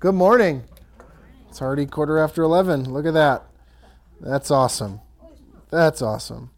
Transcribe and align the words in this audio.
Good 0.00 0.14
morning. 0.14 0.64
It's 1.50 1.60
already 1.60 1.84
quarter 1.84 2.16
after 2.16 2.42
11. 2.42 2.90
Look 2.90 3.04
at 3.04 3.12
that. 3.12 3.44
That's 4.18 4.50
awesome. 4.50 5.02
That's 5.68 6.00
awesome. 6.00 6.52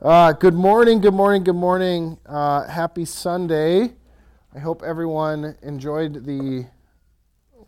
Uh, 0.00 0.32
good 0.32 0.54
morning, 0.54 1.02
good 1.02 1.12
morning, 1.12 1.44
good 1.44 1.54
morning. 1.54 2.16
Uh, 2.24 2.66
happy 2.66 3.04
Sunday. 3.04 3.92
I 4.54 4.58
hope 4.58 4.82
everyone 4.82 5.54
enjoyed 5.60 6.24
the 6.24 6.64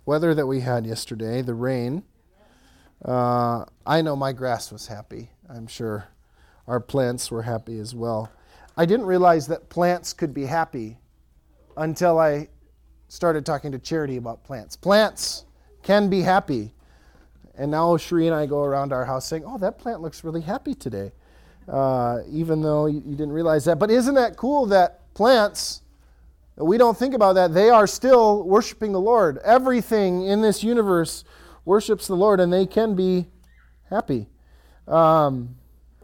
weather 0.06 0.34
that 0.34 0.46
we 0.46 0.60
had 0.60 0.86
yesterday, 0.86 1.42
the 1.42 1.52
rain. 1.52 2.04
Uh, 3.04 3.66
I 3.84 4.00
know 4.00 4.16
my 4.16 4.32
grass 4.32 4.72
was 4.72 4.86
happy. 4.86 5.28
I'm 5.50 5.66
sure 5.66 6.08
our 6.66 6.80
plants 6.80 7.30
were 7.30 7.42
happy 7.42 7.78
as 7.78 7.94
well. 7.94 8.32
I 8.74 8.86
didn't 8.86 9.04
realize 9.04 9.48
that 9.48 9.68
plants 9.68 10.14
could 10.14 10.32
be 10.32 10.46
happy 10.46 10.96
until 11.76 12.18
I 12.18 12.48
started 13.14 13.46
talking 13.46 13.70
to 13.70 13.78
Charity 13.78 14.16
about 14.16 14.42
plants. 14.42 14.76
Plants 14.76 15.44
can 15.84 16.10
be 16.10 16.20
happy. 16.20 16.74
And 17.56 17.70
now 17.70 17.96
Sheree 17.96 18.26
and 18.26 18.34
I 18.34 18.46
go 18.46 18.64
around 18.64 18.92
our 18.92 19.04
house 19.04 19.26
saying, 19.26 19.44
Oh, 19.46 19.56
that 19.58 19.78
plant 19.78 20.00
looks 20.00 20.24
really 20.24 20.40
happy 20.40 20.74
today. 20.74 21.12
Uh, 21.68 22.18
even 22.28 22.60
though 22.60 22.86
you, 22.86 23.02
you 23.06 23.12
didn't 23.12 23.32
realize 23.32 23.64
that. 23.66 23.78
But 23.78 23.90
isn't 23.90 24.16
that 24.16 24.36
cool 24.36 24.66
that 24.66 25.14
plants, 25.14 25.82
we 26.56 26.76
don't 26.76 26.98
think 26.98 27.14
about 27.14 27.34
that, 27.34 27.54
they 27.54 27.70
are 27.70 27.86
still 27.86 28.42
worshiping 28.42 28.90
the 28.92 29.00
Lord. 29.00 29.38
Everything 29.44 30.26
in 30.26 30.42
this 30.42 30.64
universe 30.64 31.24
worships 31.64 32.08
the 32.08 32.16
Lord, 32.16 32.40
and 32.40 32.52
they 32.52 32.66
can 32.66 32.96
be 32.96 33.26
happy. 33.88 34.26
Um, 34.88 35.54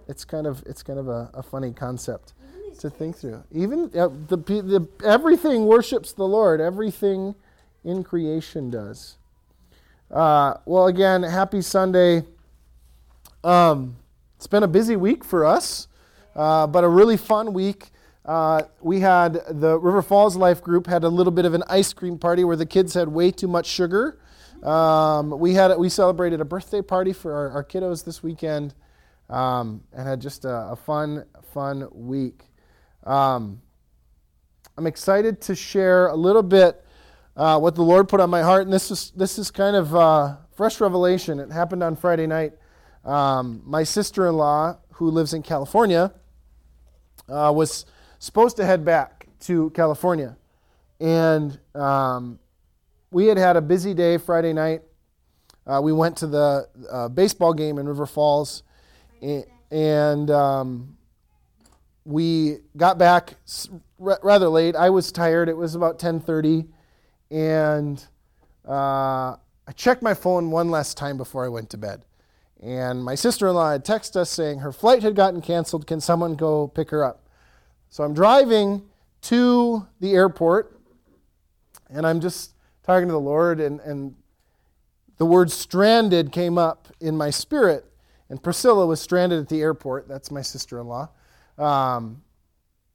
it's 0.07 0.24
kind 0.24 0.47
of 0.47 0.63
it's 0.65 0.83
kind 0.83 0.99
of 0.99 1.09
a, 1.09 1.30
a 1.35 1.43
funny 1.43 1.73
concept 1.73 2.35
to 2.79 2.91
think 2.91 3.16
through. 3.16 3.42
Even 3.52 3.91
uh, 3.97 4.09
the, 4.29 4.37
the 4.37 4.88
everything 5.05 5.66
worships 5.66 6.12
the 6.12 6.27
Lord. 6.27 6.60
Everything 6.60 7.34
in 7.84 8.05
creation 8.05 8.70
does. 8.70 9.16
Uh, 10.10 10.55
well, 10.66 10.87
again, 10.87 11.23
happy 11.23 11.62
Sunday. 11.62 12.24
Um, 13.45 13.96
it's 14.37 14.46
been 14.46 14.62
a 14.62 14.68
busy 14.68 14.96
week 14.96 15.24
for 15.24 15.46
us, 15.46 15.87
uh, 16.35 16.66
but 16.66 16.85
a 16.85 16.88
really 16.88 17.16
fun 17.16 17.52
week. 17.52 17.90
Uh, 18.24 18.62
we 18.80 19.01
had 19.01 19.40
the 19.49 19.79
River 19.79 20.02
Falls 20.02 20.37
Life 20.37 20.62
Group 20.62 20.87
had 20.87 21.05
a 21.05 21.09
little 21.09 21.30
bit 21.30 21.45
of 21.45 21.55
an 21.55 21.62
ice 21.68 21.93
cream 21.93 22.18
party 22.18 22.45
where 22.45 22.57
the 22.57 22.66
kids 22.66 22.95
had 22.95 23.09
way 23.09 23.30
too 23.30 23.49
much 23.49 23.66
sugar. 23.66 24.18
Um, 24.62 25.38
we 25.38 25.55
had 25.55 25.77
we 25.79 25.88
celebrated 25.88 26.40
a 26.40 26.45
birthday 26.45 26.82
party 26.82 27.12
for 27.12 27.32
our, 27.32 27.51
our 27.51 27.65
kiddos 27.65 28.05
this 28.05 28.23
weekend, 28.23 28.74
um, 29.30 29.82
and 29.93 30.07
had 30.07 30.21
just 30.21 30.45
a, 30.45 30.73
a 30.73 30.77
fun 30.77 31.24
fun 31.55 31.88
week. 31.93 32.49
Um, 33.04 33.62
I'm 34.76 34.87
excited 34.87 35.40
to 35.43 35.54
share 35.54 36.09
a 36.09 36.16
little 36.16 36.43
bit 36.43 36.84
uh, 37.37 37.59
what 37.59 37.74
the 37.74 37.82
Lord 37.82 38.09
put 38.09 38.20
on 38.20 38.30
my 38.30 38.43
heart, 38.43 38.62
and 38.62 38.73
this 38.73 38.90
is 38.90 39.12
this 39.16 39.38
is 39.38 39.51
kind 39.51 39.76
of 39.76 39.95
uh, 39.95 40.37
fresh 40.54 40.80
revelation. 40.80 41.38
It 41.38 41.51
happened 41.51 41.82
on 41.82 41.96
Friday 41.96 42.26
night. 42.26 42.52
Um, 43.04 43.62
my 43.65 43.82
sister-in-law, 43.82 44.78
who 44.93 45.10
lives 45.10 45.32
in 45.32 45.43
California, 45.43 46.12
uh, 47.28 47.52
was 47.54 47.87
supposed 48.18 48.56
to 48.59 48.66
head 48.66 48.84
back 48.84 49.26
to 49.40 49.71
California, 49.71 50.37
and 51.01 51.59
um, 51.74 52.38
we 53.10 53.26
had 53.26 53.38
had 53.38 53.56
a 53.56 53.62
busy 53.62 53.95
day 53.95 54.18
Friday 54.18 54.52
night. 54.52 54.82
Uh, 55.66 55.80
we 55.82 55.93
went 55.93 56.16
to 56.18 56.26
the 56.26 56.68
uh, 56.90 57.09
baseball 57.09 57.54
game 57.54 57.78
in 57.78 57.88
River 57.88 58.06
Falls, 58.06 58.62
and, 59.23 59.45
and 59.71 60.30
um, 60.30 60.96
we 62.11 62.59
got 62.77 62.99
back 62.99 63.35
rather 63.99 64.49
late. 64.49 64.75
I 64.75 64.91
was 64.91 65.12
tired. 65.12 65.49
It 65.49 65.56
was 65.56 65.75
about 65.75 65.99
10:30, 65.99 66.67
and 67.31 68.05
uh, 68.69 69.37
I 69.67 69.72
checked 69.77 70.03
my 70.03 70.15
phone 70.15 70.50
one 70.50 70.71
last 70.71 70.97
time 70.97 71.17
before 71.17 71.44
I 71.44 71.49
went 71.49 71.71
to 71.71 71.78
bed. 71.78 72.05
And 72.61 73.03
my 73.03 73.15
sister-in-law 73.15 73.72
had 73.72 73.84
texted 73.84 74.17
us 74.17 74.28
saying 74.28 74.59
her 74.59 74.72
flight 74.72 75.03
had 75.03 75.15
gotten 75.15 75.41
canceled. 75.41 75.87
Can 75.87 76.00
someone 76.00 76.34
go 76.34 76.69
pick 76.69 76.91
her 76.91 77.05
up? 77.05 77.27
So 77.89 78.05
I'm 78.05 78.13
driving 78.13 78.83
to 79.23 79.87
the 80.01 80.13
airport, 80.13 80.79
and 81.89 82.07
I'm 82.07 82.21
just 82.21 82.53
talking 82.83 83.09
to 83.09 83.13
the 83.13 83.21
Lord, 83.21 83.61
and, 83.61 83.81
and 83.81 84.15
the 85.17 85.25
word 85.25 85.51
stranded 85.51 86.33
came 86.33 86.59
up 86.59 86.89
in 87.01 87.17
my 87.17 87.31
spirit. 87.31 87.87
And 88.29 88.43
Priscilla 88.43 88.87
was 88.87 89.01
stranded 89.01 89.41
at 89.41 89.49
the 89.49 89.61
airport. 89.63 90.07
That's 90.07 90.31
my 90.31 90.43
sister-in-law 90.43 91.09
um, 91.60 92.22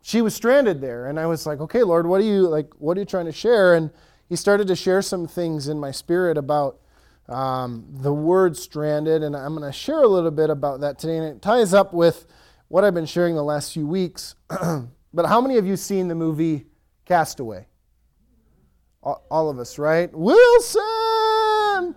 she 0.01 0.21
was 0.21 0.35
stranded 0.35 0.81
there 0.81 1.07
and 1.07 1.19
i 1.19 1.25
was 1.25 1.45
like 1.45 1.59
okay 1.59 1.83
lord 1.83 2.05
what 2.05 2.21
are 2.21 2.25
you 2.25 2.47
like 2.47 2.71
what 2.77 2.97
are 2.97 2.99
you 2.99 3.05
trying 3.05 3.25
to 3.25 3.31
share? 3.31 3.75
And 3.75 3.91
he 4.27 4.35
started 4.35 4.67
to 4.67 4.75
share 4.75 5.01
some 5.01 5.27
things 5.27 5.67
in 5.67 5.79
my 5.79 5.91
spirit 5.91 6.37
about 6.37 6.79
um, 7.29 7.85
the 7.89 8.13
word 8.13 8.57
stranded 8.57 9.23
and 9.23 9.35
i'm 9.35 9.55
going 9.55 9.71
to 9.71 9.77
share 9.77 10.03
a 10.03 10.07
little 10.07 10.31
bit 10.31 10.49
about 10.49 10.81
that 10.81 10.99
today 10.99 11.17
and 11.17 11.25
it 11.25 11.41
ties 11.41 11.73
up 11.73 11.93
with 11.93 12.25
what 12.67 12.83
i've 12.83 12.93
been 12.93 13.05
sharing 13.05 13.35
the 13.35 13.43
last 13.43 13.73
few 13.73 13.87
weeks. 13.87 14.35
But 15.15 15.27
how 15.27 15.39
many 15.39 15.57
of 15.57 15.65
you 15.65 15.77
seen 15.77 16.09
the 16.09 16.15
movie 16.15 16.65
Cast 17.05 17.39
Away? 17.39 17.67
All 19.01 19.49
of 19.49 19.59
us 19.59 19.79
right? 19.79 20.09
Wilson! 20.13 21.95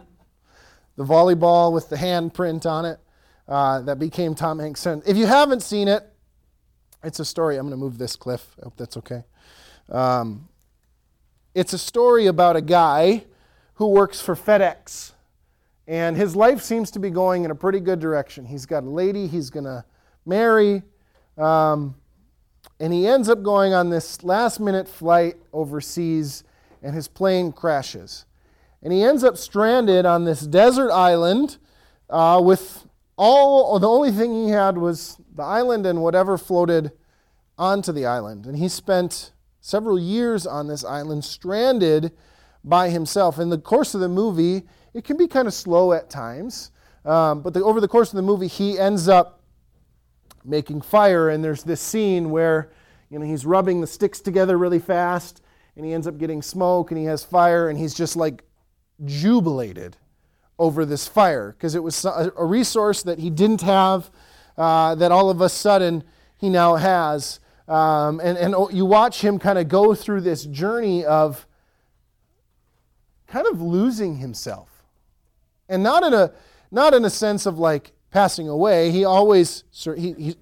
The 0.97 1.05
volleyball 1.05 1.73
with 1.73 1.89
the 1.89 1.97
handprint 1.97 2.65
on 2.65 2.85
it 2.85 3.01
uh, 3.49 3.81
that 3.81 3.99
became 3.99 4.37
tom 4.37 4.61
hanks 4.61 4.83
son. 4.83 5.03
if 5.05 5.17
you 5.17 5.27
haven't 5.27 5.63
seen 5.63 5.89
it 5.89 6.09
it's 7.03 7.21
a 7.21 7.25
story. 7.25 7.57
I'm 7.57 7.67
going 7.67 7.79
to 7.79 7.85
move 7.85 7.99
this 7.99 8.17
cliff. 8.17 8.55
I 8.61 8.65
hope 8.65 8.77
that's 8.77 8.97
okay. 8.97 9.25
Um, 9.91 10.49
it's 11.55 11.73
a 11.73 11.79
story 11.79 12.27
about 12.27 12.57
a 12.57 12.61
guy 12.61 13.25
who 13.75 13.89
works 13.89 14.21
for 14.21 14.35
FedEx. 14.35 15.13
And 15.87 16.17
his 16.17 16.37
life 16.37 16.61
seems 16.61 16.91
to 16.93 16.99
be 16.99 17.11
going 17.11 17.45
in 17.45 17.51
a 17.51 17.55
pretty 17.55 17.81
good 17.81 18.01
direction. 18.01 18.45
He's 18.45 18.67
got 18.67 18.83
a 18.83 18.91
lady 18.91 19.27
he's 19.27 19.51
going 19.51 19.65
to 19.65 19.85
marry. 20.27 20.83
Um, 21.39 21.95
and 22.81 22.93
he 22.93 23.07
ends 23.07 23.29
up 23.29 23.43
going 23.43 23.73
on 23.73 23.91
this 23.91 24.23
last 24.23 24.61
minute 24.61 24.89
flight 24.89 25.37
overseas, 25.53 26.45
and 26.83 26.95
his 26.95 27.09
plane 27.09 27.53
crashes. 27.53 28.27
And 28.83 28.93
he 28.93 29.03
ends 29.03 29.25
up 29.25 29.37
stranded 29.37 30.07
on 30.07 30.25
this 30.25 30.41
desert 30.41 30.91
island 30.91 31.59
uh, 32.11 32.41
with 32.43 32.87
all 33.19 33.79
the 33.81 33.89
only 33.89 34.13
thing 34.13 34.33
he 34.33 34.51
had 34.51 34.79
was 34.79 35.19
the 35.35 35.43
island 35.43 35.85
and 35.85 36.01
whatever 36.01 36.39
floated 36.39 36.93
onto 37.59 37.93
the 37.93 38.07
island. 38.07 38.47
And 38.47 38.57
he 38.57 38.69
spent 38.69 39.33
several 39.61 39.99
years 39.99 40.47
on 40.47 40.69
this 40.69 40.85
island, 40.85 41.25
stranded 41.25 42.13
by 42.63 42.91
himself. 42.91 43.39
In 43.39 43.51
the 43.51 43.59
course 43.59 43.95
of 43.95 44.01
the 44.01 44.09
movie, 44.09 44.63
it 44.95 45.05
can 45.05 45.17
be 45.17 45.27
kind 45.27 45.49
of 45.49 45.55
slow 45.55 45.93
at 45.93 46.09
times, 46.09 46.71
um, 47.05 47.43
but 47.43 47.55
the, 47.55 47.63
over 47.63 47.81
the 47.81 47.89
course 47.89 48.11
of 48.11 48.17
the 48.17 48.23
movie, 48.23 48.47
he 48.47 48.79
ends 48.79 49.09
up 49.09 49.43
making 50.45 50.81
fire. 50.81 51.29
And 51.29 51.43
there's 51.43 51.65
this 51.65 51.81
scene 51.81 52.31
where 52.31 52.71
you 53.11 53.19
know 53.19 53.27
he's 53.27 53.45
rubbing 53.45 53.81
the 53.81 53.87
sticks 53.87 54.21
together 54.21 54.57
really 54.57 54.79
fast, 54.79 55.43
and 55.77 55.85
he 55.85 55.93
ends 55.93 56.07
up 56.07 56.19
getting 56.19 56.41
smoke, 56.41 56.91
and 56.91 56.99
he 56.99 57.07
has 57.07 57.25
fire, 57.25 57.69
and 57.69 57.79
he's 57.79 57.95
just 57.95 58.17
like 58.17 58.45
jubilated 59.05 59.97
over 60.59 60.85
this 60.85 61.07
fire 61.07 61.53
because 61.53 61.75
it 61.75 61.83
was 61.83 62.05
a 62.05 62.33
resource 62.39 63.03
that 63.03 63.19
he 63.19 63.31
didn't 63.31 63.63
have 63.63 64.11
uh, 64.57 64.95
that 64.97 65.13
all 65.13 65.31
of 65.31 65.41
a 65.41 65.49
sudden 65.49 66.03
he 66.37 66.51
now 66.51 66.77
has. 66.77 67.41
Um, 67.69 68.21
and, 68.21 68.37
and 68.39 68.55
you 68.73 68.85
watch 68.85 69.21
him 69.23 69.39
kind 69.39 69.59
of 69.59 69.69
go 69.69 69.95
through 69.95 70.23
this 70.23 70.45
journey 70.45 71.05
of 71.05 71.47
kind 73.27 73.47
of 73.47 73.61
losing 73.61 74.17
himself. 74.17 74.69
And 75.69 75.83
not 75.83 76.03
in 76.03 76.15
a, 76.15 76.33
not 76.71 76.95
in 76.95 77.05
a 77.05 77.11
sense 77.11 77.47
of 77.47 77.59
like 77.59 77.93
passing 78.11 78.49
away. 78.49 78.91
He 78.91 79.05
always, 79.05 79.65
he, 79.73 80.13
he, 80.15 80.37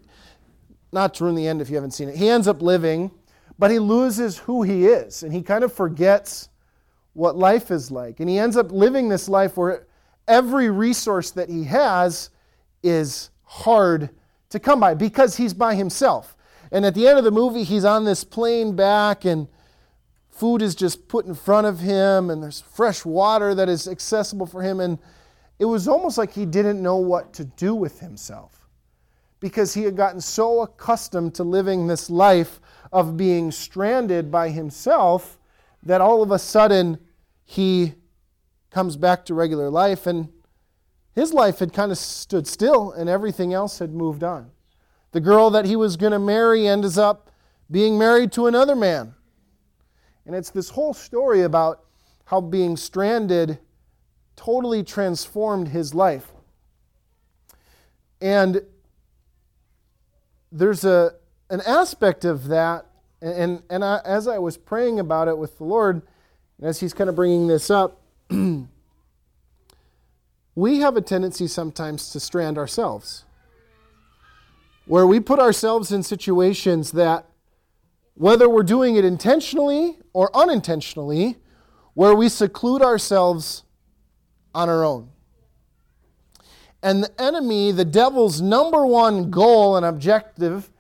not 0.93 1.15
to 1.15 1.25
ruin 1.25 1.35
the 1.35 1.47
end 1.47 1.61
if 1.61 1.69
you 1.69 1.75
haven't 1.75 1.91
seen 1.91 2.09
it, 2.09 2.17
he 2.17 2.29
ends 2.29 2.47
up 2.47 2.63
living, 2.63 3.11
but 3.59 3.71
he 3.71 3.79
loses 3.79 4.39
who 4.39 4.63
he 4.63 4.87
is. 4.87 5.25
And 5.25 5.33
he 5.33 5.43
kind 5.43 5.65
of 5.65 5.73
forgets 5.73 6.49
what 7.13 7.37
life 7.37 7.71
is 7.71 7.91
like. 7.91 8.21
And 8.21 8.31
he 8.31 8.39
ends 8.39 8.57
up 8.57 8.71
living 8.71 9.09
this 9.09 9.29
life 9.29 9.57
where 9.57 9.87
every 10.29 10.71
resource 10.71 11.31
that 11.33 11.49
he 11.49 11.65
has 11.65 12.31
is 12.83 13.31
hard 13.43 14.11
to 14.51 14.59
come 14.59 14.81
by 14.81 14.95
because 14.95 15.37
he's 15.37 15.55
by 15.55 15.75
himself. 15.75 16.37
And 16.73 16.85
at 16.85 16.95
the 16.95 17.07
end 17.07 17.19
of 17.19 17.25
the 17.25 17.31
movie, 17.31 17.63
he's 17.63 17.85
on 17.85 18.05
this 18.05 18.25
plane 18.25 18.75
back, 18.75 19.25
and 19.25 19.49
food 20.31 20.63
is 20.63 20.75
just 20.75 21.09
put 21.09 21.27
in 21.27 21.35
front 21.35 21.67
of 21.67 21.81
him, 21.81 22.31
and 22.31 22.43
there's 22.43 22.61
fresh 22.61 23.05
water 23.05 23.55
that 23.55 23.69
is 23.69 23.87
accessible 23.87 24.47
for 24.47 24.63
him. 24.63 24.81
And 24.81 24.99
it 25.59 25.65
was 25.65 25.89
almost 25.89 26.19
like 26.19 26.33
he 26.33 26.45
didn't 26.45 26.83
know 26.83 26.97
what 26.97 27.33
to 27.35 27.45
do 27.45 27.75
with 27.75 28.01
himself 28.01 28.69
because 29.39 29.75
he 29.75 29.83
had 29.83 29.97
gotten 29.97 30.21
so 30.21 30.63
accustomed 30.63 31.35
to 31.35 31.45
living 31.45 31.87
this 31.87 32.11
life 32.11 32.61
of 32.93 33.17
being 33.17 33.51
stranded 33.51 34.31
by 34.31 34.49
himself 34.49 35.39
that 35.83 36.01
all 36.01 36.23
of 36.23 36.31
a 36.31 36.39
sudden 36.39 36.99
he 37.45 37.95
comes 38.77 38.99
back 38.99 39.25
to 39.25 39.33
regular 39.33 39.71
life, 39.71 40.07
and 40.07 40.29
his 41.15 41.33
life 41.33 41.61
had 41.61 41.73
kind 41.73 41.91
of 41.91 41.97
stood 41.97 42.47
still, 42.47 42.93
and 42.93 43.09
everything 43.09 43.55
else 43.55 43.79
had 43.79 43.95
moved 43.95 44.23
on. 44.23 44.51
The 45.13 45.21
girl 45.23 45.49
that 45.49 45.65
he 45.65 45.77
was 45.77 45.97
going 45.97 46.13
to 46.13 46.19
marry 46.19 46.69
ends 46.69 46.99
up 46.99 47.31
being 47.71 47.97
married 47.97 48.33
to 48.33 48.47
another 48.47 48.77
man. 48.77 49.15
And 50.27 50.37
it's 50.37 50.51
this 50.51 50.69
whole 50.69 50.93
story 50.93 51.41
about 51.41 51.85
how 52.27 52.43
being 52.43 52.77
stranded 52.77 53.61
totally 54.37 54.83
transformed 54.83 55.69
his 55.69 55.95
life. 55.95 56.31
And 58.21 58.61
there's 60.53 60.85
a, 60.85 61.15
an 61.49 61.63
aspect 61.63 62.27
of 62.27 62.49
that, 62.49 62.85
and, 63.23 63.63
and 63.71 63.83
I, 63.83 64.03
as 64.05 64.29
I 64.29 64.37
was 64.37 64.59
praying 64.59 65.01
about 65.01 65.29
it 65.29 65.39
with 65.39 65.57
the 65.57 65.65
Lord, 65.65 66.03
as 66.61 66.81
He's 66.81 66.93
kind 66.93 67.09
of 67.09 67.17
bringing 67.17 67.47
this 67.47 67.71
up, 67.71 68.03
we 70.55 70.79
have 70.81 70.97
a 70.97 71.01
tendency 71.01 71.47
sometimes 71.47 72.11
to 72.11 72.21
strand 72.21 72.59
ourselves, 72.59 73.25
where 74.87 75.07
we 75.07 75.21
put 75.21 75.39
ourselves 75.39 75.93
in 75.93 76.03
situations 76.03 76.93
that, 76.93 77.27
whether 78.15 78.49
we're 78.49 78.63
doing 78.63 78.97
it 78.97 79.05
intentionally 79.05 79.99
or 80.13 80.35
unintentionally, 80.35 81.37
where 81.95 82.15
we 82.15 82.29
seclude 82.29 82.83
ourselves 82.83 83.65
on 84.55 84.69
our 84.69 84.85
own. 84.85 85.09
And 86.83 87.03
the 87.03 87.21
enemy, 87.21 87.73
the 87.73 87.85
devil's 87.85 88.41
number 88.41 88.87
one 88.87 89.31
goal 89.31 89.77
and 89.77 89.85
objective, 89.85 90.71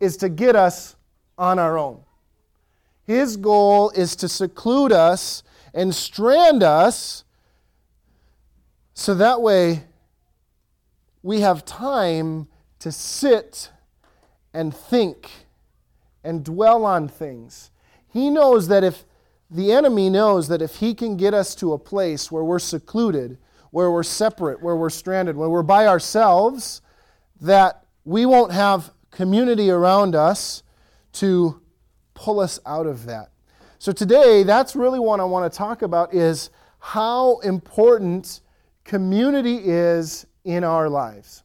is 0.00 0.16
to 0.18 0.28
get 0.28 0.54
us 0.54 0.96
on 1.38 1.58
our 1.58 1.78
own. 1.78 2.02
His 3.04 3.36
goal 3.36 3.90
is 3.90 4.16
to 4.16 4.28
seclude 4.28 4.92
us 4.92 5.42
and 5.76 5.94
strand 5.94 6.62
us 6.62 7.22
so 8.94 9.14
that 9.14 9.42
way 9.42 9.84
we 11.22 11.42
have 11.42 11.66
time 11.66 12.48
to 12.78 12.90
sit 12.90 13.70
and 14.54 14.74
think 14.74 15.30
and 16.24 16.42
dwell 16.42 16.86
on 16.86 17.06
things. 17.08 17.70
He 18.08 18.30
knows 18.30 18.68
that 18.68 18.82
if 18.82 19.04
the 19.50 19.70
enemy 19.70 20.08
knows 20.08 20.48
that 20.48 20.62
if 20.62 20.76
he 20.76 20.94
can 20.94 21.18
get 21.18 21.34
us 21.34 21.54
to 21.56 21.74
a 21.74 21.78
place 21.78 22.32
where 22.32 22.42
we're 22.42 22.58
secluded, 22.58 23.36
where 23.70 23.90
we're 23.90 24.02
separate, 24.02 24.62
where 24.62 24.76
we're 24.76 24.88
stranded, 24.88 25.36
where 25.36 25.50
we're 25.50 25.62
by 25.62 25.86
ourselves, 25.86 26.80
that 27.38 27.84
we 28.04 28.24
won't 28.24 28.52
have 28.52 28.92
community 29.10 29.70
around 29.70 30.14
us 30.14 30.62
to 31.12 31.60
pull 32.14 32.40
us 32.40 32.58
out 32.64 32.86
of 32.86 33.04
that. 33.04 33.30
So 33.86 33.92
today, 33.92 34.42
that's 34.42 34.74
really 34.74 34.98
what 34.98 35.20
I 35.20 35.22
want 35.22 35.52
to 35.52 35.56
talk 35.56 35.82
about 35.82 36.12
is 36.12 36.50
how 36.80 37.38
important 37.38 38.40
community 38.82 39.58
is 39.58 40.26
in 40.44 40.64
our 40.64 40.88
lives. 40.88 41.44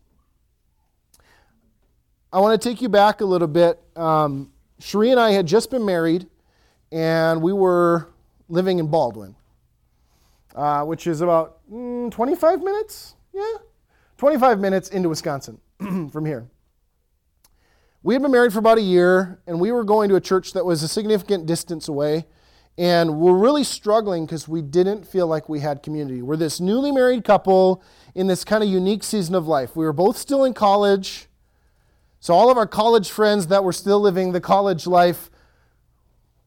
I 2.33 2.39
want 2.39 2.59
to 2.59 2.67
take 2.67 2.81
you 2.81 2.89
back 2.89 3.21
a 3.21 3.25
little 3.25 3.47
bit. 3.47 3.79
Um, 3.95 4.51
Cherie 4.79 5.11
and 5.11 5.19
I 5.19 5.33
had 5.33 5.45
just 5.45 5.69
been 5.69 5.85
married 5.85 6.25
and 6.91 7.43
we 7.43 7.53
were 7.53 8.07
living 8.49 8.79
in 8.79 8.87
Baldwin, 8.87 9.35
uh, 10.55 10.83
which 10.83 11.05
is 11.05 11.21
about 11.21 11.59
mm, 11.71 12.09
25 12.09 12.63
minutes, 12.63 13.13
yeah, 13.35 13.57
25 14.17 14.59
minutes 14.59 14.89
into 14.89 15.09
Wisconsin 15.09 15.61
from 16.11 16.25
here. 16.25 16.49
We 18.03 18.15
had 18.15 18.23
been 18.23 18.31
married 18.31 18.51
for 18.51 18.57
about 18.57 18.79
a 18.79 18.81
year, 18.81 19.39
and 19.45 19.59
we 19.59 19.71
were 19.71 19.83
going 19.83 20.09
to 20.09 20.15
a 20.15 20.21
church 20.21 20.53
that 20.53 20.65
was 20.65 20.81
a 20.81 20.87
significant 20.87 21.45
distance 21.45 21.87
away, 21.87 22.25
and 22.75 23.19
we're 23.19 23.37
really 23.37 23.63
struggling 23.63 24.25
because 24.25 24.47
we 24.47 24.63
didn't 24.63 25.05
feel 25.05 25.27
like 25.27 25.47
we 25.47 25.59
had 25.59 25.83
community. 25.83 26.23
We're 26.23 26.35
this 26.35 26.59
newly 26.59 26.91
married 26.91 27.23
couple 27.23 27.83
in 28.15 28.25
this 28.25 28.43
kind 28.43 28.63
of 28.63 28.69
unique 28.69 29.03
season 29.03 29.35
of 29.35 29.47
life. 29.47 29.75
We 29.75 29.85
were 29.85 29.93
both 29.93 30.17
still 30.17 30.45
in 30.45 30.55
college. 30.55 31.27
So, 32.19 32.33
all 32.33 32.49
of 32.49 32.57
our 32.57 32.65
college 32.65 33.11
friends 33.11 33.47
that 33.47 33.63
were 33.63 33.73
still 33.73 33.99
living 33.99 34.31
the 34.31 34.41
college 34.41 34.87
life 34.87 35.29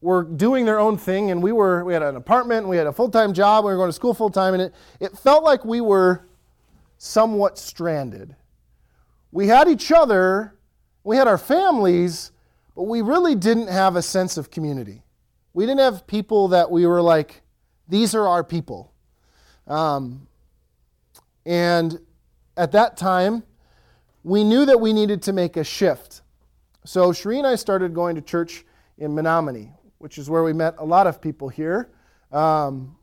were 0.01 0.23
doing 0.23 0.65
their 0.65 0.79
own 0.79 0.97
thing, 0.97 1.31
and 1.31 1.41
we 1.41 1.53
were 1.53 1.85
we 1.85 1.93
had 1.93 2.03
an 2.03 2.17
apartment, 2.17 2.67
we 2.67 2.75
had 2.75 2.87
a 2.87 2.91
full 2.91 3.09
time 3.09 3.33
job, 3.33 3.63
we 3.63 3.71
were 3.71 3.77
going 3.77 3.87
to 3.89 3.93
school 3.93 4.13
full 4.13 4.29
time, 4.29 4.55
and 4.55 4.63
it, 4.63 4.73
it 4.99 5.17
felt 5.17 5.45
like 5.45 5.63
we 5.63 5.79
were 5.79 6.27
somewhat 6.97 7.57
stranded. 7.57 8.35
We 9.31 9.47
had 9.47 9.69
each 9.69 9.89
other, 9.89 10.54
we 11.05 11.15
had 11.15 11.27
our 11.27 11.37
families, 11.37 12.31
but 12.75 12.83
we 12.83 13.01
really 13.01 13.35
didn't 13.35 13.67
have 13.67 13.95
a 13.95 14.01
sense 14.01 14.35
of 14.35 14.51
community. 14.51 15.03
We 15.53 15.65
didn't 15.65 15.79
have 15.79 16.05
people 16.05 16.49
that 16.49 16.69
we 16.69 16.85
were 16.85 17.01
like, 17.01 17.41
these 17.87 18.13
are 18.13 18.27
our 18.27 18.43
people. 18.43 18.91
Um, 19.67 20.27
and 21.45 21.97
at 22.57 22.73
that 22.73 22.97
time, 22.97 23.43
we 24.23 24.43
knew 24.43 24.65
that 24.65 24.81
we 24.81 24.91
needed 24.91 25.21
to 25.21 25.33
make 25.33 25.55
a 25.55 25.63
shift. 25.63 26.21
So 26.83 27.13
Cherie 27.13 27.37
and 27.37 27.47
I 27.47 27.55
started 27.55 27.93
going 27.93 28.15
to 28.15 28.21
church 28.21 28.65
in 28.97 29.11
Menomonie 29.11 29.71
which 30.05 30.19
is 30.19 30.29
where 30.29 30.43
we 30.43 30.53
met 30.53 30.75
a 30.77 30.85
lot 30.85 31.07
of 31.07 31.19
people 31.19 31.49
here. 31.49 31.89
Um, 32.31 32.95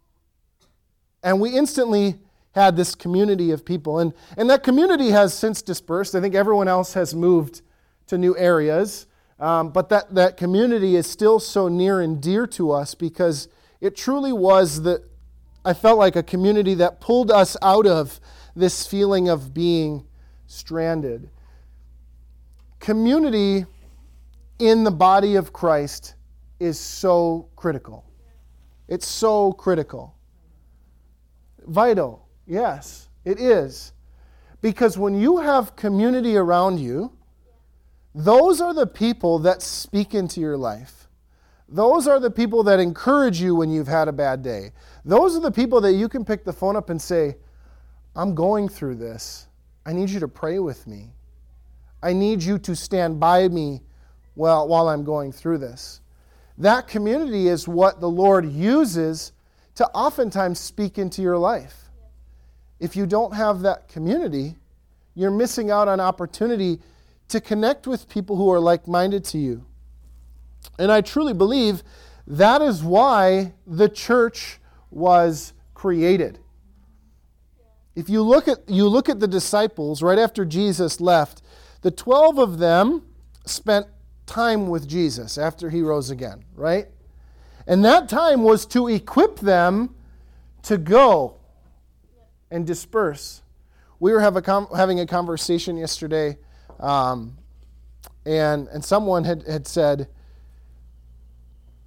and 1.23 1.41
we 1.41 1.51
instantly 1.51 2.21
had 2.55 2.77
this 2.77 2.95
community 2.95 3.51
of 3.51 3.65
people. 3.65 3.99
And, 3.99 4.13
and 4.37 4.49
that 4.51 4.63
community 4.63 5.11
has 5.11 5.33
since 5.35 5.63
dispersed. 5.63 6.15
I 6.15 6.21
think 6.21 6.37
everyone 6.37 6.69
else 6.69 6.95
has 6.95 7.13
moved 7.13 7.63
to 8.07 8.19
new 8.19 8.37
areas. 8.37 9.07
Um, 9.39 9.71
but 9.71 9.89
that, 9.89 10.15
that 10.15 10.37
community 10.37 10.95
is 10.97 11.09
still 11.09 11.41
so 11.41 11.69
near 11.69 12.01
and 12.01 12.23
dear 12.23 12.47
to 12.49 12.71
us 12.71 12.95
because 12.95 13.49
it 13.81 13.97
truly 13.97 14.33
was 14.33 14.83
the, 14.83 15.03
I 15.65 15.75
felt 15.75 15.99
like 15.99 16.15
a 16.15 16.23
community 16.23 16.75
that 16.75 17.01
pulled 17.01 17.31
us 17.31 17.57
out 17.63 17.87
of 17.87 18.21
this 18.55 18.87
feeling 18.87 19.29
of 19.29 19.53
being 19.53 20.07
stranded. 20.47 21.29
Community 22.79 23.67
in 24.59 24.85
the 24.85 24.91
body 24.91 25.35
of 25.35 25.53
Christ 25.53 26.15
is 26.61 26.79
so 26.79 27.49
critical. 27.57 28.05
It's 28.87 29.07
so 29.07 29.53
critical. 29.53 30.15
Vital, 31.67 32.29
yes, 32.47 33.09
it 33.25 33.41
is. 33.41 33.93
Because 34.61 34.97
when 34.97 35.15
you 35.21 35.39
have 35.39 35.75
community 35.75 36.37
around 36.37 36.79
you, 36.79 37.13
those 38.15 38.61
are 38.61 38.75
the 38.75 38.87
people 38.87 39.39
that 39.41 39.63
speak 39.63 40.15
into 40.15 40.41
your 40.41 40.57
life. 40.57 41.09
Those 41.69 42.07
are 42.07 42.21
the 42.21 42.31
people 42.31 42.63
that 42.65 42.81
encourage 42.81 43.41
you 43.41 43.55
when 43.55 43.71
you've 43.71 43.89
had 43.89 44.09
a 44.09 44.13
bad 44.13 44.43
day. 44.43 44.73
Those 45.05 45.35
are 45.35 45.41
the 45.41 45.51
people 45.51 45.81
that 45.81 45.95
you 45.95 46.09
can 46.09 46.25
pick 46.25 46.45
the 46.45 46.53
phone 46.53 46.77
up 46.77 46.91
and 46.91 47.01
say, 47.01 47.37
I'm 48.15 48.35
going 48.35 48.69
through 48.69 48.97
this. 48.97 49.47
I 49.87 49.95
need 49.95 50.11
you 50.11 50.21
to 50.21 50.29
pray 50.29 50.59
with 50.59 50.87
me. 50.87 51.15
I 52.03 52.13
need 52.13 52.43
you 52.43 52.59
to 52.59 52.77
stand 52.77 53.19
by 53.19 53.49
me 53.49 53.81
while, 54.35 54.69
while 54.69 54.89
I'm 54.89 55.05
going 55.05 55.33
through 55.33 55.59
this. 55.59 56.03
That 56.59 56.89
community 56.89 57.49
is 57.49 57.67
what 57.67 58.01
the 58.01 58.11
Lord 58.11 58.45
uses 58.51 59.33
to 59.77 59.87
oftentimes 59.89 60.61
speak 60.61 60.99
into 60.99 61.23
your 61.23 61.39
life. 61.39 61.91
If 62.79 62.97
you 62.97 63.07
don't 63.07 63.35
have 63.35 63.61
that 63.63 63.89
community, 63.89 64.57
you're 65.15 65.31
missing 65.31 65.71
out 65.71 65.89
on 65.89 66.01
opportunity 66.01 66.81
to 67.33 67.41
connect 67.41 67.87
with 67.87 68.09
people 68.09 68.37
who 68.37 68.51
are 68.51 68.61
like 68.61 68.87
minded 68.87 69.25
to 69.25 69.39
you. 69.39 69.65
And 70.79 70.91
I 70.91 71.01
truly 71.01 71.35
believe 71.35 71.83
that 72.27 72.63
is 72.63 72.83
why 72.83 73.55
the 73.67 73.89
church 73.89 74.59
was 74.91 75.53
created. 75.75 76.39
If 77.95 78.09
you 78.09 78.23
look 78.23 78.49
at, 78.49 78.69
you 78.69 78.89
look 78.89 79.09
at 79.09 79.21
the 79.21 79.29
disciples 79.29 80.03
right 80.03 80.19
after 80.19 80.45
Jesus 80.45 81.01
left, 81.01 81.43
the 81.83 81.91
12 81.91 82.39
of 82.39 82.59
them 82.59 83.03
spent 83.45 83.87
time 84.25 84.69
with 84.69 84.89
Jesus 84.89 85.37
after 85.37 85.69
he 85.69 85.83
rose 85.83 86.11
again, 86.11 86.45
right? 86.55 86.87
And 87.67 87.85
that 87.85 88.09
time 88.09 88.43
was 88.43 88.65
to 88.67 88.89
equip 88.89 89.41
them 89.41 89.95
to 90.63 90.79
go 90.79 91.37
and 92.51 92.67
disperse. 92.67 93.43
We 94.01 94.13
were 94.13 94.21
a 94.21 94.43
com- 94.43 94.69
having 94.75 95.01
a 95.01 95.07
conversation 95.07 95.77
yesterday, 95.77 96.39
um, 96.83 97.39
and, 98.27 98.69
and 98.69 98.85
someone 98.85 99.25
had, 99.25 99.45
had 99.45 99.67
said, 99.67 100.09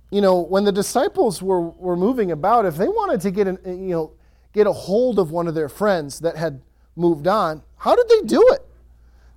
you 0.10 0.22
know, 0.22 0.40
when 0.40 0.64
the 0.64 0.72
disciples 0.72 1.42
were, 1.42 1.62
were 1.62 1.98
moving 1.98 2.32
about, 2.32 2.66
if 2.66 2.78
they 2.78 2.88
wanted 2.88 3.22
to 3.22 3.32
get, 3.32 3.48
an, 3.48 3.60
you 3.66 3.94
know, 3.94 4.14
get 4.54 4.66
a 4.66 4.72
hold 4.72 5.20
of 5.20 5.32
one 5.32 5.48
of 5.48 5.54
their 5.54 5.70
friends 5.70 6.20
that 6.22 6.38
had 6.38 6.62
moved 6.96 7.28
on, 7.28 7.62
how 7.78 7.96
did 7.96 8.08
they 8.08 8.26
do 8.26 8.42
it? 8.52 8.62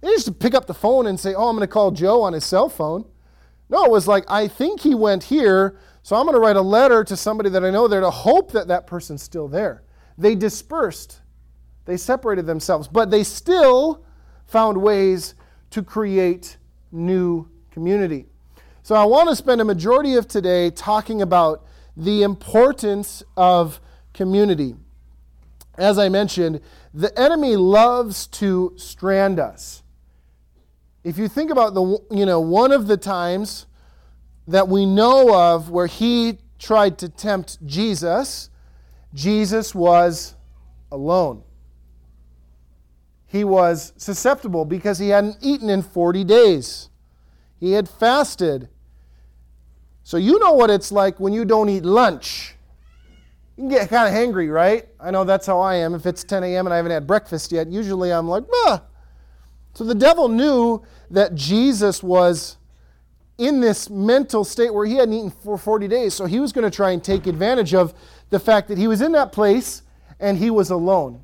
They 0.01 0.09
just 0.11 0.39
pick 0.39 0.55
up 0.55 0.67
the 0.67 0.75
phone 0.75 1.09
and 1.09 1.19
say, 1.19 1.35
Oh, 1.35 1.49
I'm 1.49 1.57
going 1.57 1.67
to 1.67 1.73
call 1.73 1.91
Joe 1.91 2.23
on 2.23 2.33
his 2.33 2.45
cell 2.45 2.69
phone. 2.69 3.05
No, 3.69 3.85
it 3.85 3.91
was 3.91 4.07
like, 4.07 4.25
I 4.29 4.47
think 4.47 4.81
he 4.81 4.95
went 4.95 5.25
here, 5.25 5.77
so 6.03 6.17
I'm 6.17 6.25
going 6.25 6.35
to 6.35 6.41
write 6.41 6.57
a 6.57 6.63
letter 6.63 7.03
to 7.05 7.17
somebody 7.17 7.51
that 7.51 7.65
I 7.65 7.71
know 7.71 7.89
there 7.89 8.01
to 8.01 8.11
hope 8.11 8.53
that 8.53 8.69
that 8.69 8.87
person's 8.87 9.23
still 9.23 9.49
there. 9.49 9.83
They 10.17 10.35
dispersed, 10.35 11.21
they 11.85 11.97
separated 11.97 12.47
themselves, 12.47 12.87
but 12.87 13.11
they 13.11 13.25
still 13.25 14.05
found 14.47 14.81
ways 14.81 15.35
to 15.71 15.83
create 15.83 16.57
new 16.91 17.49
community. 17.71 18.27
So 18.83 18.95
I 18.95 19.05
want 19.05 19.29
to 19.29 19.37
spend 19.37 19.61
a 19.61 19.65
majority 19.65 20.15
of 20.15 20.27
today 20.27 20.71
talking 20.71 21.21
about 21.21 21.65
the 21.97 22.23
importance 22.23 23.23
of 23.37 23.81
community. 24.15 24.75
As 25.77 25.99
I 25.99 26.09
mentioned, 26.09 26.61
the 26.95 27.17
enemy 27.19 27.57
loves 27.57 28.27
to 28.29 28.73
strand 28.77 29.39
us. 29.39 29.83
If 31.05 31.19
you 31.19 31.29
think 31.29 31.51
about 31.51 31.75
the, 31.75 31.99
you 32.11 32.27
know, 32.27 32.41
one 32.41 32.73
of 32.73 32.87
the 32.87 32.97
times 32.97 33.67
that 34.47 34.69
we 34.69 34.87
know 34.87 35.35
of 35.35 35.71
where 35.71 35.87
he 35.87 36.39
tried 36.59 36.99
to 36.99 37.09
tempt 37.09 37.65
Jesus 37.67 38.51
Jesus 39.15 39.75
was 39.75 40.35
alone. 40.93 41.43
He 43.29 43.45
was 43.45 43.93
susceptible 43.99 44.65
because 44.65 44.99
he 44.99 45.11
hadn't 45.11 45.37
eaten 45.43 45.69
in 45.69 45.83
40 45.83 46.25
days. 46.25 46.89
He 47.61 47.73
had 47.73 47.89
fasted. 47.89 48.71
So 50.03 50.17
you 50.17 50.39
know 50.39 50.53
what 50.53 50.71
it's 50.71 50.91
like 50.91 51.21
when 51.21 51.35
you 51.35 51.45
don't 51.45 51.69
eat 51.69 51.85
lunch. 51.85 52.57
You 53.57 53.65
can 53.65 53.69
get 53.69 53.91
kind 53.91 54.09
of 54.09 54.15
hangry, 54.15 54.51
right? 54.51 54.89
I 54.99 55.11
know 55.11 55.25
that's 55.25 55.47
how 55.47 55.61
I 55.61 55.75
am. 55.75 55.95
If 55.95 56.07
it's 56.07 56.25
10 56.25 56.43
a.m. 56.43 56.67
and 56.67 56.73
I 56.73 56.77
haven't 56.77 56.93
had 56.93 57.07
breakfast 57.07 57.53
yet, 57.53 57.69
usually 57.69 58.11
I'm 58.11 58.29
like, 58.29 58.45
ah. 58.67 58.83
So 59.75 59.85
the 59.85 59.95
devil 59.95 60.29
knew 60.29 60.83
that 61.11 61.35
Jesus 61.35 62.03
was 62.03 62.57
in 63.37 63.61
this 63.61 63.91
mental 63.91 64.43
state 64.43 64.73
where 64.73 64.87
he 64.87 64.95
hadn't 64.95 65.13
eaten 65.13 65.31
for 65.31 65.59
40 65.59 65.87
days. 65.87 66.15
So 66.15 66.25
he 66.25 66.41
was 66.41 66.53
going 66.53 66.69
to 66.69 66.75
try 66.75 66.93
and 66.93 67.05
take 67.05 67.27
advantage 67.27 67.75
of 67.75 67.93
the 68.31 68.41
fact 68.41 68.69
that 68.69 68.79
he 68.79 68.89
was 68.89 69.03
in 69.03 69.13
that 69.13 69.33
place 69.33 69.83
and 70.19 70.39
he 70.39 70.51
was 70.51 70.71
alone. 70.71 71.23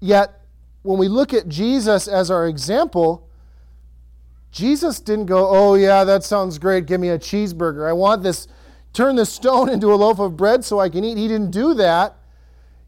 Yet, 0.00 0.40
when 0.82 0.98
we 0.98 1.08
look 1.08 1.34
at 1.34 1.48
Jesus 1.48 2.08
as 2.08 2.30
our 2.30 2.46
example, 2.46 3.28
Jesus 4.50 5.00
didn't 5.00 5.26
go, 5.26 5.48
Oh, 5.48 5.74
yeah, 5.74 6.04
that 6.04 6.24
sounds 6.24 6.58
great. 6.58 6.86
Give 6.86 7.00
me 7.00 7.08
a 7.10 7.18
cheeseburger. 7.18 7.88
I 7.88 7.92
want 7.92 8.22
this, 8.22 8.48
turn 8.92 9.16
this 9.16 9.32
stone 9.32 9.68
into 9.72 9.92
a 9.92 9.96
loaf 9.96 10.18
of 10.18 10.36
bread 10.36 10.64
so 10.64 10.80
I 10.80 10.88
can 10.88 11.04
eat. 11.04 11.18
He 11.18 11.28
didn't 11.28 11.50
do 11.50 11.74
that. 11.74 12.16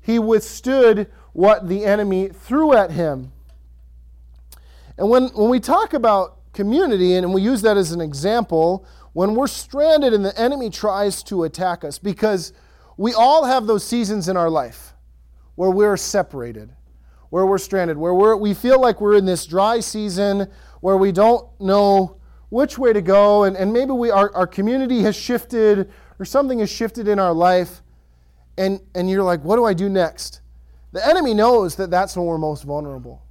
He 0.00 0.18
withstood 0.18 1.10
what 1.32 1.68
the 1.68 1.84
enemy 1.84 2.28
threw 2.28 2.72
at 2.72 2.90
him. 2.90 3.32
And 4.98 5.08
when, 5.08 5.28
when 5.28 5.48
we 5.48 5.60
talk 5.60 5.94
about 5.94 6.36
community, 6.52 7.14
and 7.14 7.32
we 7.32 7.42
use 7.42 7.62
that 7.62 7.76
as 7.76 7.92
an 7.92 8.00
example, 8.00 8.86
when 9.12 9.34
we're 9.34 9.46
stranded 9.46 10.12
and 10.12 10.24
the 10.24 10.38
enemy 10.38 10.70
tries 10.70 11.22
to 11.24 11.44
attack 11.44 11.84
us, 11.84 11.98
because 11.98 12.52
we 12.96 13.14
all 13.14 13.44
have 13.44 13.66
those 13.66 13.84
seasons 13.84 14.28
in 14.28 14.36
our 14.36 14.50
life 14.50 14.94
where 15.54 15.70
we're 15.70 15.96
separated, 15.96 16.72
where 17.30 17.46
we're 17.46 17.58
stranded, 17.58 17.96
where 17.96 18.14
we're, 18.14 18.36
we 18.36 18.54
feel 18.54 18.80
like 18.80 19.00
we're 19.00 19.16
in 19.16 19.24
this 19.24 19.46
dry 19.46 19.80
season 19.80 20.48
where 20.80 20.96
we 20.96 21.12
don't 21.12 21.48
know 21.60 22.16
which 22.50 22.76
way 22.76 22.92
to 22.92 23.00
go, 23.00 23.44
and, 23.44 23.56
and 23.56 23.72
maybe 23.72 23.92
we, 23.92 24.10
our, 24.10 24.34
our 24.34 24.46
community 24.46 25.02
has 25.02 25.14
shifted 25.14 25.90
or 26.18 26.24
something 26.24 26.58
has 26.58 26.70
shifted 26.70 27.06
in 27.08 27.18
our 27.18 27.32
life, 27.32 27.82
and, 28.58 28.80
and 28.94 29.08
you're 29.08 29.22
like, 29.22 29.42
what 29.42 29.56
do 29.56 29.64
I 29.64 29.72
do 29.72 29.88
next? 29.88 30.40
The 30.92 31.06
enemy 31.06 31.32
knows 31.32 31.76
that 31.76 31.90
that's 31.90 32.16
when 32.16 32.26
we're 32.26 32.38
most 32.38 32.64
vulnerable. 32.64 33.22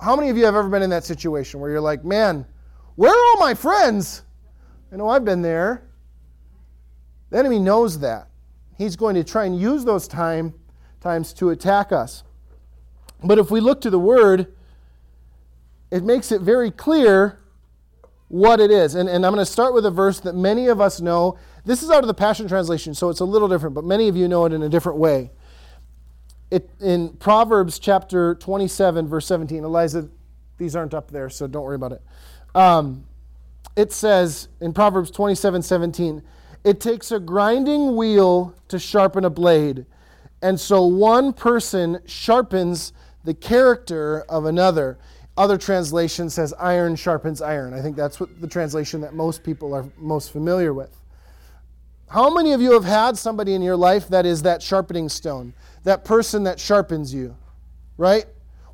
How 0.00 0.14
many 0.14 0.30
of 0.30 0.36
you 0.36 0.44
have 0.44 0.54
ever 0.54 0.68
been 0.68 0.82
in 0.82 0.90
that 0.90 1.04
situation 1.04 1.60
where 1.60 1.70
you're 1.70 1.80
like, 1.80 2.04
man, 2.04 2.46
where 2.94 3.10
are 3.10 3.26
all 3.32 3.40
my 3.40 3.54
friends? 3.54 4.22
I 4.92 4.96
know 4.96 5.08
I've 5.08 5.24
been 5.24 5.42
there. 5.42 5.88
The 7.30 7.38
enemy 7.38 7.58
knows 7.58 7.98
that. 8.00 8.28
He's 8.78 8.96
going 8.96 9.14
to 9.16 9.24
try 9.24 9.44
and 9.44 9.60
use 9.60 9.84
those 9.84 10.08
time, 10.08 10.54
times 11.00 11.32
to 11.34 11.50
attack 11.50 11.92
us. 11.92 12.22
But 13.22 13.38
if 13.38 13.50
we 13.50 13.60
look 13.60 13.80
to 13.82 13.90
the 13.90 13.98
word, 13.98 14.52
it 15.90 16.04
makes 16.04 16.32
it 16.32 16.40
very 16.40 16.70
clear 16.70 17.38
what 18.28 18.60
it 18.60 18.70
is. 18.70 18.94
And, 18.94 19.08
and 19.08 19.26
I'm 19.26 19.32
going 19.32 19.44
to 19.44 19.50
start 19.50 19.74
with 19.74 19.84
a 19.84 19.90
verse 19.90 20.20
that 20.20 20.34
many 20.34 20.68
of 20.68 20.80
us 20.80 21.00
know. 21.00 21.38
This 21.64 21.82
is 21.82 21.90
out 21.90 22.02
of 22.02 22.06
the 22.06 22.14
Passion 22.14 22.48
Translation, 22.48 22.94
so 22.94 23.10
it's 23.10 23.20
a 23.20 23.24
little 23.24 23.48
different, 23.48 23.74
but 23.74 23.84
many 23.84 24.08
of 24.08 24.16
you 24.16 24.28
know 24.28 24.46
it 24.46 24.52
in 24.52 24.62
a 24.62 24.68
different 24.68 24.98
way 24.98 25.30
it, 26.50 26.68
in 26.80 27.10
Proverbs 27.10 27.78
chapter 27.78 28.34
27, 28.34 29.06
verse 29.06 29.26
17, 29.26 29.64
Eliza, 29.64 30.08
these 30.58 30.74
aren't 30.74 30.94
up 30.94 31.10
there, 31.10 31.30
so 31.30 31.46
don't 31.46 31.64
worry 31.64 31.76
about 31.76 31.92
it. 31.92 32.02
Um, 32.54 33.06
it 33.76 33.92
says 33.92 34.48
in 34.60 34.72
Proverbs 34.72 35.10
27, 35.10 35.62
17, 35.62 36.22
it 36.64 36.80
takes 36.80 37.12
a 37.12 37.20
grinding 37.20 37.96
wheel 37.96 38.54
to 38.68 38.78
sharpen 38.78 39.24
a 39.24 39.30
blade. 39.30 39.86
And 40.42 40.58
so 40.58 40.84
one 40.84 41.32
person 41.32 42.00
sharpens 42.06 42.92
the 43.24 43.34
character 43.34 44.22
of 44.28 44.44
another. 44.44 44.98
Other 45.36 45.56
translation 45.56 46.28
says 46.28 46.52
iron 46.58 46.96
sharpens 46.96 47.40
iron. 47.40 47.72
I 47.72 47.80
think 47.80 47.96
that's 47.96 48.20
what 48.20 48.40
the 48.40 48.48
translation 48.48 49.00
that 49.02 49.14
most 49.14 49.42
people 49.42 49.74
are 49.74 49.86
most 49.96 50.32
familiar 50.32 50.74
with. 50.74 50.94
How 52.08 52.34
many 52.34 52.52
of 52.52 52.60
you 52.60 52.72
have 52.72 52.84
had 52.84 53.16
somebody 53.16 53.54
in 53.54 53.62
your 53.62 53.76
life 53.76 54.08
that 54.08 54.26
is 54.26 54.42
that 54.42 54.62
sharpening 54.62 55.08
stone? 55.08 55.54
that 55.84 56.04
person 56.04 56.44
that 56.44 56.60
sharpens 56.60 57.12
you, 57.12 57.36
right? 57.96 58.26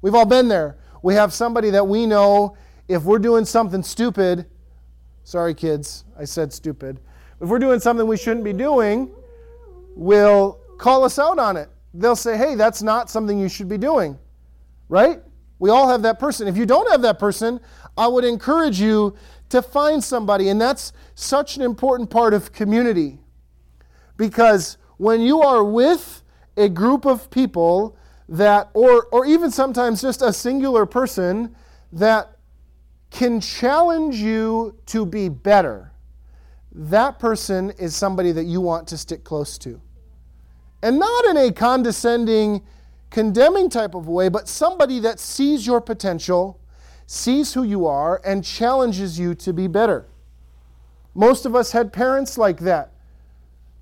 We've 0.03 0.15
all 0.15 0.27
been 0.27 0.49
there. 0.49 0.77
We 1.03 1.15
have 1.15 1.33
somebody 1.33 1.71
that 1.71 1.87
we 1.87 2.07
know 2.07 2.57
if 2.89 3.03
we're 3.03 3.19
doing 3.19 3.45
something 3.45 3.83
stupid, 3.83 4.47
sorry 5.25 5.55
kids, 5.55 6.05
I 6.19 6.25
said 6.25 6.53
stupid. 6.53 7.01
If 7.41 7.49
we're 7.49 7.59
doing 7.59 7.81
something 7.81 8.07
we 8.07 8.17
shouldn't 8.17 8.45
be 8.45 8.53
doing, 8.53 9.11
will 9.95 10.61
call 10.79 11.05
us 11.05 11.19
out 11.19 11.39
on 11.39 11.57
it. 11.57 11.69
They'll 11.95 12.17
say, 12.17 12.37
hey, 12.37 12.55
that's 12.55 12.83
not 12.83 13.09
something 13.09 13.39
you 13.39 13.49
should 13.49 13.69
be 13.69 13.79
doing, 13.79 14.19
right? 14.89 15.21
We 15.59 15.71
all 15.71 15.89
have 15.89 16.03
that 16.03 16.19
person. 16.19 16.49
If 16.49 16.57
you 16.57 16.67
don't 16.67 16.91
have 16.91 17.03
that 17.03 17.19
person, 17.19 17.61
I 17.97 18.07
would 18.07 18.25
encourage 18.25 18.81
you 18.81 19.17
to 19.49 19.63
find 19.63 20.03
somebody. 20.03 20.49
And 20.49 20.61
that's 20.61 20.93
such 21.15 21.57
an 21.57 21.63
important 21.63 22.11
part 22.11 22.35
of 22.35 22.53
community. 22.53 23.19
Because 24.17 24.77
when 24.99 25.21
you 25.21 25.43
are 25.43 25.65
with 25.65 26.23
a 26.57 26.69
group 26.69 27.05
of 27.05 27.31
people 27.31 27.97
that, 28.29 28.71
or, 28.75 29.07
or 29.13 29.27
even 29.27 29.51
sometimes 29.51 30.03
just 30.03 30.23
a 30.23 30.33
singular 30.33 30.85
person 30.87 31.55
that 31.93 32.37
can 33.11 33.41
challenge 33.41 34.17
you 34.17 34.77
to 34.87 35.07
be 35.07 35.29
better, 35.29 35.93
that 36.73 37.19
person 37.19 37.71
is 37.79 37.95
somebody 37.95 38.33
that 38.33 38.45
you 38.45 38.61
want 38.61 38.89
to 38.89 38.99
stick 38.99 39.25
close 39.25 39.57
to. 39.59 39.81
And 40.83 40.99
not 40.99 41.25
in 41.27 41.37
a 41.37 41.53
condescending, 41.53 42.63
condemning 43.11 43.71
type 43.71 43.95
of 43.95 44.09
way, 44.09 44.29
but 44.29 44.49
somebody 44.49 44.99
that 45.01 45.19
sees 45.21 45.67
your 45.67 45.81
potential, 45.81 46.61
sees 47.07 47.55
who 47.55 47.63
you 47.63 47.87
are, 47.87 48.21
and 48.25 48.45
challenges 48.45 49.19
you 49.19 49.35
to 49.35 49.53
be 49.53 49.67
better. 49.67 50.07
Most 51.15 51.47
of 51.47 51.55
us 51.55 51.73
had 51.73 51.93
parents 51.93 52.37
like 52.37 52.61
that, 52.61 52.93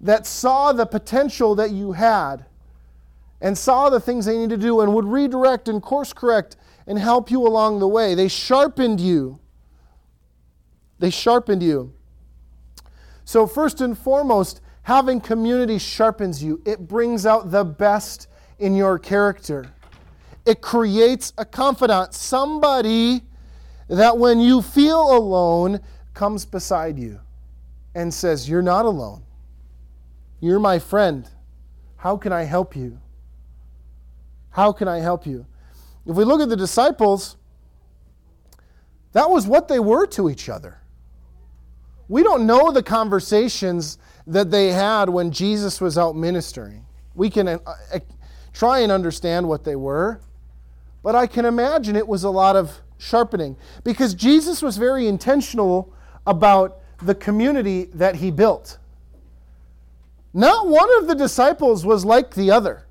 that 0.00 0.26
saw 0.26 0.72
the 0.72 0.86
potential 0.86 1.54
that 1.54 1.70
you 1.70 1.92
had 1.92 2.46
and 3.40 3.58
saw 3.58 3.90
the 3.90 4.00
things 4.00 4.24
they 4.24 4.36
needed 4.36 4.60
to 4.60 4.66
do 4.66 4.80
and 4.80 4.94
would 4.94 5.04
redirect 5.04 5.68
and 5.68 5.82
course 5.82 6.12
correct 6.12 6.56
and 6.86 6.98
help 6.98 7.30
you 7.30 7.46
along 7.46 7.78
the 7.78 7.88
way. 7.88 8.14
They 8.14 8.28
sharpened 8.28 9.00
you. 9.00 9.38
They 10.98 11.10
sharpened 11.10 11.62
you. 11.62 11.92
So, 13.24 13.46
first 13.46 13.80
and 13.80 13.96
foremost, 13.98 14.60
having 14.82 15.20
community 15.20 15.78
sharpens 15.78 16.42
you, 16.42 16.62
it 16.64 16.86
brings 16.86 17.26
out 17.26 17.50
the 17.50 17.64
best 17.64 18.28
in 18.64 18.74
your 18.74 18.98
character. 18.98 19.70
It 20.46 20.62
creates 20.62 21.34
a 21.36 21.44
confidant, 21.44 22.14
somebody 22.14 23.20
that 23.88 24.16
when 24.16 24.40
you 24.40 24.62
feel 24.62 25.14
alone 25.14 25.80
comes 26.14 26.46
beside 26.46 26.98
you 26.98 27.20
and 27.94 28.12
says, 28.12 28.48
You're 28.48 28.62
not 28.62 28.86
alone. 28.86 29.22
You're 30.40 30.60
my 30.60 30.78
friend. 30.78 31.28
How 31.96 32.16
can 32.16 32.32
I 32.32 32.44
help 32.44 32.74
you? 32.74 32.98
How 34.48 34.72
can 34.72 34.88
I 34.88 35.00
help 35.00 35.26
you? 35.26 35.44
If 36.06 36.16
we 36.16 36.24
look 36.24 36.40
at 36.40 36.48
the 36.48 36.56
disciples, 36.56 37.36
that 39.12 39.28
was 39.28 39.46
what 39.46 39.68
they 39.68 39.78
were 39.78 40.06
to 40.06 40.30
each 40.30 40.48
other. 40.48 40.78
We 42.08 42.22
don't 42.22 42.46
know 42.46 42.72
the 42.72 42.82
conversations 42.82 43.98
that 44.26 44.50
they 44.50 44.68
had 44.68 45.10
when 45.10 45.30
Jesus 45.32 45.82
was 45.82 45.98
out 45.98 46.16
ministering. 46.16 46.86
We 47.14 47.30
can 47.30 47.48
uh, 47.48 47.58
try 48.54 48.78
and 48.78 48.90
understand 48.90 49.46
what 49.46 49.64
they 49.64 49.76
were, 49.76 50.20
but 51.02 51.14
I 51.14 51.26
can 51.26 51.44
imagine 51.44 51.96
it 51.96 52.08
was 52.08 52.24
a 52.24 52.30
lot 52.30 52.56
of 52.56 52.80
sharpening 52.96 53.56
because 53.82 54.14
Jesus 54.14 54.62
was 54.62 54.78
very 54.78 55.06
intentional 55.06 55.92
about 56.26 56.78
the 57.02 57.14
community 57.14 57.90
that 57.92 58.16
he 58.16 58.30
built. 58.30 58.78
Not 60.32 60.66
one 60.66 60.88
of 60.98 61.08
the 61.08 61.14
disciples 61.14 61.84
was 61.84 62.04
like 62.04 62.34
the 62.34 62.50
other. 62.50 62.86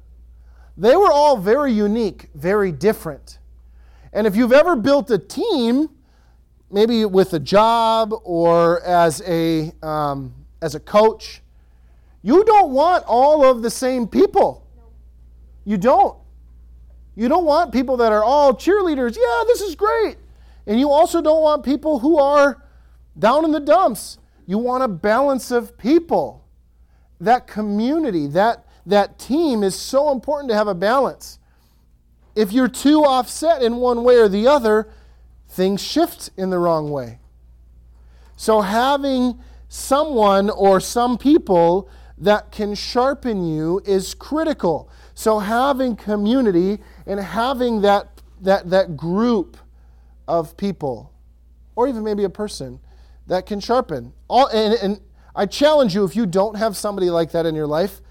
They 0.78 0.96
were 0.96 1.12
all 1.12 1.38
very 1.38 1.72
unique, 1.72 2.30
very 2.36 2.72
different. 2.72 3.40
And 4.12 4.28
if 4.28 4.36
you've 4.36 4.54
ever 4.54 4.76
built 4.76 5.10
a 5.10 5.18
team, 5.18 5.90
maybe 6.70 7.06
with 7.06 7.34
a 7.34 7.40
job 7.40 8.14
or 8.24 8.82
as 8.84 9.22
a, 9.26 9.72
um, 9.82 10.34
as 10.62 10.76
a 10.76 10.80
coach, 10.80 11.42
you 12.22 12.44
don't 12.44 12.72
want 12.72 13.04
all 13.08 13.46
of 13.46 13.62
the 13.62 13.70
same 13.70 14.08
people. 14.08 14.63
You 15.66 15.78
don't. 15.78 16.18
You 17.16 17.28
don't 17.28 17.46
want 17.46 17.72
people 17.72 17.98
that 17.98 18.12
are 18.12 18.24
all 18.24 18.54
cheerleaders. 18.54 19.16
Yeah, 19.16 19.44
this 19.48 19.62
is 19.62 19.76
great. 19.76 20.18
And 20.66 20.80
you 20.80 20.90
also 20.90 21.22
don't 21.22 21.42
want 21.42 21.64
people 21.64 22.00
who 22.00 22.18
are 22.18 22.64
down 23.18 23.46
in 23.46 23.52
the 23.52 23.60
dumps. 23.60 24.18
You 24.48 24.58
want 24.58 24.84
a 24.84 24.88
balance 24.88 25.52
of 25.52 25.78
people. 25.78 26.46
That 27.20 27.48
community, 27.48 28.28
that 28.28 28.66
that 28.86 29.18
team 29.18 29.64
is 29.64 29.76
so 29.76 30.12
important 30.12 30.50
to 30.50 30.56
have 30.56 30.68
a 30.68 30.76
balance. 30.76 31.40
If 32.36 32.52
you're 32.52 32.68
too 32.68 33.04
offset 33.04 33.62
in 33.62 33.78
one 33.78 34.04
way 34.04 34.18
or 34.18 34.28
the 34.28 34.48
other, 34.48 34.90
things 35.48 35.82
shift 35.82 36.32
in 36.36 36.50
the 36.50 36.58
wrong 36.58 36.90
way. 36.90 37.20
So, 38.36 38.62
having 38.62 39.40
someone 39.70 40.50
or 40.50 40.80
some 40.80 41.18
people 41.18 41.90
that 42.18 42.52
can 42.52 42.76
sharpen 42.76 43.46
you 43.46 43.82
is 43.86 44.14
critical. 44.14 44.90
So 45.24 45.40
having 45.40 45.96
community 45.96 46.80
and 47.06 47.18
having 47.18 47.80
that 47.84 48.22
that 48.42 48.70
that 48.72 48.98
group 48.98 49.56
of 50.28 50.58
people, 50.58 51.14
or 51.78 51.88
even 51.88 52.04
maybe 52.04 52.26
a 52.26 52.30
person 52.30 52.82
that 53.28 53.46
can 53.46 53.62
sharpen. 53.62 54.12
All 54.28 54.48
and, 54.48 54.74
and 54.74 55.00
I 55.34 55.46
challenge 55.46 55.96
you 55.96 56.04
if 56.04 56.14
you 56.14 56.26
don't 56.26 56.58
have 56.58 56.76
somebody 56.76 57.10
like 57.10 57.32
that 57.32 57.46
in 57.46 57.56
your 57.56 57.68
life, 57.68 58.02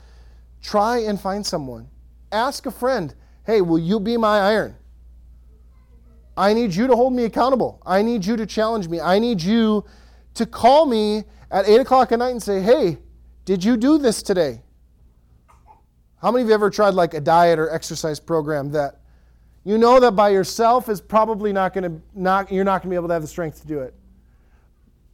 try 0.63 1.01
and 1.01 1.21
find 1.21 1.45
someone. 1.45 1.91
Ask 2.33 2.65
a 2.65 2.71
friend, 2.71 3.15
hey, 3.45 3.61
will 3.61 3.79
you 3.79 4.01
be 4.01 4.17
my 4.17 4.39
iron? 4.39 4.75
I 6.35 6.55
need 6.55 6.75
you 6.75 6.87
to 6.87 6.97
hold 6.97 7.13
me 7.13 7.25
accountable. 7.25 7.83
I 7.85 8.01
need 8.01 8.25
you 8.25 8.39
to 8.39 8.47
challenge 8.47 8.89
me. 8.89 9.01
I 9.01 9.19
need 9.19 9.43
you 9.43 9.85
to 10.33 10.47
call 10.47 10.87
me 10.87 11.25
at 11.51 11.69
8 11.69 11.83
o'clock 11.83 12.11
at 12.11 12.21
night 12.21 12.31
and 12.31 12.43
say, 12.43 12.63
hey, 12.63 12.97
did 13.45 13.63
you 13.63 13.77
do 13.77 13.99
this 13.99 14.23
today? 14.23 14.63
How 16.23 16.31
many 16.31 16.45
of 16.45 16.49
you 16.49 16.55
ever 16.55 16.71
tried 16.71 16.95
like 16.95 17.15
a 17.15 17.21
diet 17.21 17.59
or 17.59 17.69
exercise 17.69 18.21
program 18.21 18.71
that 18.71 19.01
you 19.65 19.77
know 19.77 19.99
that 19.99 20.13
by 20.13 20.29
yourself 20.29 20.89
is 20.89 21.01
probably 21.01 21.53
not 21.53 21.75
going 21.75 21.83
to 21.83 22.01
not 22.15 22.53
you're 22.53 22.63
not 22.63 22.81
going 22.81 22.83
to 22.83 22.89
be 22.91 22.95
able 22.95 23.09
to 23.09 23.15
have 23.15 23.23
the 23.23 23.29
strength 23.29 23.61
to 23.63 23.67
do 23.67 23.81
it. 23.81 23.93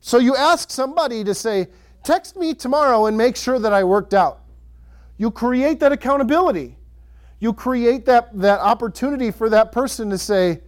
So 0.01 0.19
you 0.19 0.37
ask 0.37 0.71
somebody 0.71 1.25
to 1.25 1.35
say, 1.35 1.69
"Text 2.05 2.37
me 2.37 2.53
tomorrow 2.53 3.07
and 3.07 3.17
make 3.17 3.37
sure 3.37 3.59
that 3.59 3.73
I 3.73 3.85
worked 3.85 4.13
out." 4.13 4.41
You 5.17 5.31
create 5.31 5.81
that 5.81 5.93
accountability. 5.93 6.77
You 7.41 7.55
create 7.55 8.05
that 8.05 8.39
that 8.39 8.61
opportunity 8.61 9.31
for 9.31 9.49
that 9.49 9.73
person 9.73 10.11
to 10.11 10.19
say, 10.19 10.61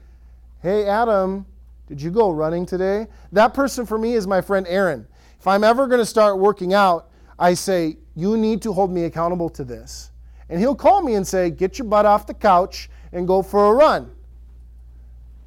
"Hey 0.62 0.86
Adam, 0.86 1.44
did 1.86 2.00
you 2.00 2.10
go 2.10 2.30
running 2.30 2.64
today?" 2.64 3.08
That 3.32 3.52
person 3.52 3.84
for 3.84 3.98
me 3.98 4.14
is 4.14 4.26
my 4.26 4.40
friend 4.40 4.66
Aaron. 4.70 5.06
If 5.38 5.46
I'm 5.46 5.64
ever 5.64 5.86
going 5.86 6.00
to 6.00 6.06
start 6.06 6.38
working 6.38 6.72
out, 6.72 7.10
I 7.38 7.52
say, 7.52 7.98
"You 8.14 8.38
need 8.38 8.62
to 8.62 8.72
hold 8.72 8.90
me 8.90 9.04
accountable 9.04 9.50
to 9.50 9.64
this." 9.64 10.09
And 10.50 10.60
he'll 10.60 10.74
call 10.74 11.00
me 11.00 11.14
and 11.14 11.26
say, 11.26 11.48
"Get 11.48 11.78
your 11.78 11.86
butt 11.86 12.04
off 12.04 12.26
the 12.26 12.34
couch 12.34 12.90
and 13.12 13.26
go 13.26 13.42
for 13.42 13.66
a 13.66 13.72
run. 13.72 14.10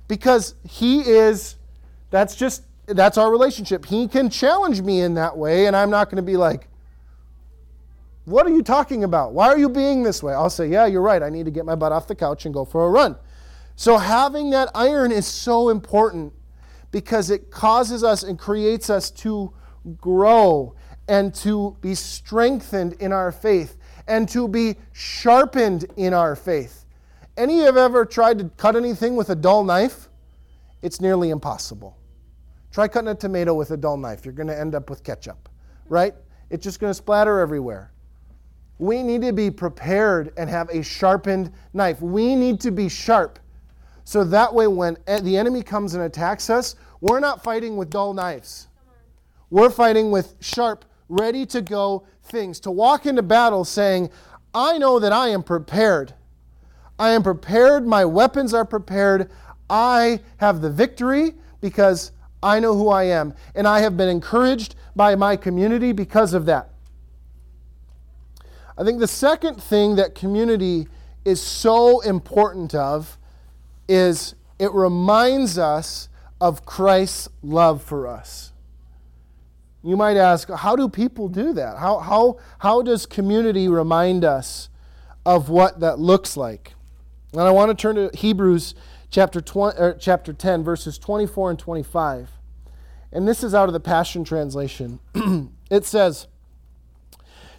Because 0.08 0.56
he 0.68 1.02
is, 1.02 1.56
that's 2.10 2.36
just, 2.36 2.64
that's 2.86 3.18
our 3.18 3.32
relationship. 3.32 3.86
He 3.86 4.08
can 4.08 4.30
challenge 4.30 4.82
me 4.82 5.02
in 5.02 5.14
that 5.16 5.38
way, 5.38 5.68
and 5.68 5.76
I'm 5.76 5.90
not 5.90 6.10
going 6.10 6.18
to 6.18 6.24
be 6.24 6.38
like, 6.38 6.68
what 8.26 8.46
are 8.46 8.52
you 8.52 8.64
talking 8.64 9.04
about? 9.04 9.34
Why 9.34 9.48
are 9.48 9.58
you 9.58 9.70
being 9.70 10.04
this 10.04 10.24
way? 10.24 10.34
I'll 10.34 10.50
say, 10.50 10.68
yeah, 10.68 10.86
you're 10.86 11.02
right. 11.02 11.22
I 11.22 11.30
need 11.30 11.46
to 11.46 11.52
get 11.52 11.66
my 11.66 11.76
butt 11.76 11.92
off 11.92 12.08
the 12.08 12.16
couch 12.16 12.46
and 12.46 12.54
go 12.54 12.64
for 12.64 12.86
a 12.86 12.90
run. 12.90 13.18
So 13.76 13.98
having 13.98 14.52
that 14.52 14.70
iron 14.76 15.12
is 15.12 15.28
so 15.28 15.70
important 15.70 16.32
because 16.92 17.30
it 17.30 17.52
causes 17.52 18.04
us 18.04 18.24
and 18.24 18.38
creates 18.38 18.90
us 18.90 19.10
to 19.12 19.52
grow 19.98 20.76
and 21.08 21.34
to 21.36 21.76
be 21.82 21.96
strengthened 21.96 22.94
in 22.94 23.12
our 23.12 23.32
faith 23.32 23.78
and 24.08 24.28
to 24.30 24.48
be 24.48 24.76
sharpened 24.92 25.86
in 25.98 26.14
our 26.14 26.36
faith. 26.36 26.86
Any 27.38 27.54
of 27.54 27.60
you 27.60 27.66
have 27.66 27.78
ever 27.78 28.06
tried 28.06 28.38
to 28.40 28.46
cut 28.58 28.76
anything 28.76 29.16
with 29.16 29.30
a 29.30 29.36
dull 29.36 29.64
knife? 29.64 30.10
It's 30.82 31.02
nearly 31.02 31.30
impossible. 31.30 31.98
Try 32.72 32.88
cutting 32.88 33.10
a 33.10 33.16
tomato 33.16 33.54
with 33.54 33.72
a 33.72 33.78
dull 33.78 33.98
knife. 33.98 34.26
You're 34.26 34.34
going 34.34 34.48
to 34.48 34.60
end 34.60 34.76
up 34.76 34.90
with 34.90 35.04
ketchup, 35.04 35.50
right? 35.88 36.14
It's 36.50 36.64
just 36.64 36.80
going 36.80 36.92
to 36.92 36.96
splatter 36.96 37.40
everywhere. 37.40 37.92
We 38.80 39.02
need 39.04 39.22
to 39.22 39.32
be 39.32 39.50
prepared 39.50 40.34
and 40.38 40.50
have 40.50 40.70
a 40.70 40.84
sharpened 40.84 41.52
knife. 41.74 42.02
We 42.02 42.36
need 42.36 42.60
to 42.62 42.72
be 42.72 42.90
sharp. 42.90 43.40
So 44.04 44.24
that 44.26 44.54
way, 44.54 44.68
when 44.68 44.98
the 45.22 45.38
enemy 45.38 45.64
comes 45.64 45.94
and 45.94 46.04
attacks 46.04 46.50
us, 46.50 46.76
we're 47.00 47.20
not 47.20 47.44
fighting 47.44 47.78
with 47.78 47.90
dull 47.90 48.14
knives. 48.14 48.68
We're 49.50 49.70
fighting 49.70 50.12
with 50.12 50.36
sharp, 50.42 50.84
ready 51.14 51.46
to 51.48 51.62
go 51.62 52.06
things. 52.24 52.60
To 52.62 52.72
walk 52.72 53.06
into 53.06 53.22
battle 53.22 53.66
saying, 53.66 54.10
I 54.54 54.78
know 54.78 55.00
that 55.00 55.12
I 55.12 55.30
am 55.30 55.44
prepared. 55.44 56.14
I 57.00 57.10
am 57.10 57.24
prepared. 57.24 57.86
My 57.86 58.06
weapons 58.06 58.54
are 58.54 58.66
prepared. 58.66 59.30
I 59.70 60.20
have 60.38 60.62
the 60.62 60.70
victory 60.70 61.34
because 61.62 62.12
I 62.42 62.60
know 62.60 62.76
who 62.76 62.90
I 62.90 63.04
am. 63.06 63.34
And 63.56 63.68
I 63.68 63.80
have 63.80 63.98
been 63.98 64.10
encouraged 64.10 64.76
by 64.96 65.16
my 65.16 65.36
community 65.36 65.92
because 65.92 66.34
of 66.34 66.46
that. 66.46 66.70
I 68.78 68.84
think 68.84 69.00
the 69.00 69.08
second 69.08 69.62
thing 69.62 69.96
that 69.96 70.16
community 70.16 70.88
is 71.26 71.42
so 71.42 72.02
important 72.02 72.74
of 72.74 73.18
is 73.88 74.36
it 74.60 74.72
reminds 74.72 75.58
us 75.58 76.10
of 76.42 76.66
Christ's 76.66 77.30
love 77.42 77.82
for 77.82 78.08
us. 78.08 78.53
You 79.84 79.98
might 79.98 80.16
ask, 80.16 80.50
how 80.50 80.78
do 80.78 80.88
people 80.88 81.28
do 81.28 81.52
that? 81.54 81.78
How, 81.78 82.00
how, 82.00 82.40
how 82.60 82.82
does 82.82 83.06
community 83.06 83.68
remind 83.68 84.24
us 84.24 84.70
of 85.26 85.50
what 85.50 85.82
that 85.82 86.00
looks 86.00 86.38
like? 86.38 86.74
And 87.34 87.42
I 87.42 87.52
want 87.52 87.70
to 87.70 87.76
turn 87.76 87.96
to 87.96 88.10
Hebrews 88.16 88.76
chapter, 89.10 89.42
20, 89.42 89.78
er, 89.78 89.98
chapter 90.00 90.32
10, 90.32 90.64
verses 90.64 90.98
24 90.98 91.52
and 91.52 91.60
25. 91.60 92.32
And 93.12 93.28
this 93.28 93.44
is 93.44 93.54
out 93.54 93.68
of 93.68 93.74
the 93.74 93.80
Passion 93.82 94.24
Translation. 94.24 95.00
it 95.70 95.86
says, 95.86 96.28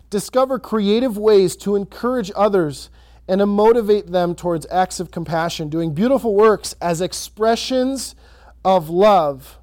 Discover 0.09 0.61
creative 0.61 1.19
ways 1.19 1.57
to 1.57 1.77
encourage 1.77 2.31
others 2.35 2.89
and 3.29 3.41
to 3.41 3.47
motivate 3.47 4.09
them 4.09 4.35
towards 4.35 4.67
acts 4.71 5.01
of 5.01 5.11
compassion, 5.11 5.69
doing 5.69 5.93
beautiful 5.93 6.35
works 6.35 6.75
as 6.81 7.01
expressions 7.01 8.15
of 8.65 8.89
love. 8.89 9.59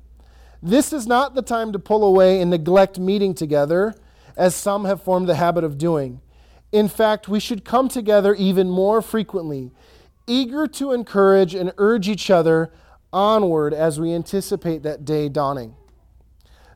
This 0.61 0.93
is 0.93 1.07
not 1.07 1.33
the 1.33 1.41
time 1.41 1.71
to 1.73 1.79
pull 1.79 2.03
away 2.03 2.41
and 2.41 2.51
neglect 2.51 2.99
meeting 2.99 3.33
together, 3.33 3.95
as 4.37 4.55
some 4.55 4.85
have 4.85 5.01
formed 5.01 5.27
the 5.27 5.35
habit 5.35 5.63
of 5.63 5.77
doing. 5.77 6.21
In 6.71 6.87
fact, 6.87 7.27
we 7.27 7.39
should 7.39 7.65
come 7.65 7.89
together 7.89 8.33
even 8.35 8.69
more 8.69 9.01
frequently 9.01 9.71
eager 10.27 10.67
to 10.67 10.91
encourage 10.91 11.53
and 11.53 11.73
urge 11.77 12.07
each 12.07 12.29
other 12.29 12.71
onward 13.11 13.73
as 13.73 13.99
we 13.99 14.13
anticipate 14.13 14.83
that 14.83 15.03
day 15.03 15.27
dawning. 15.27 15.75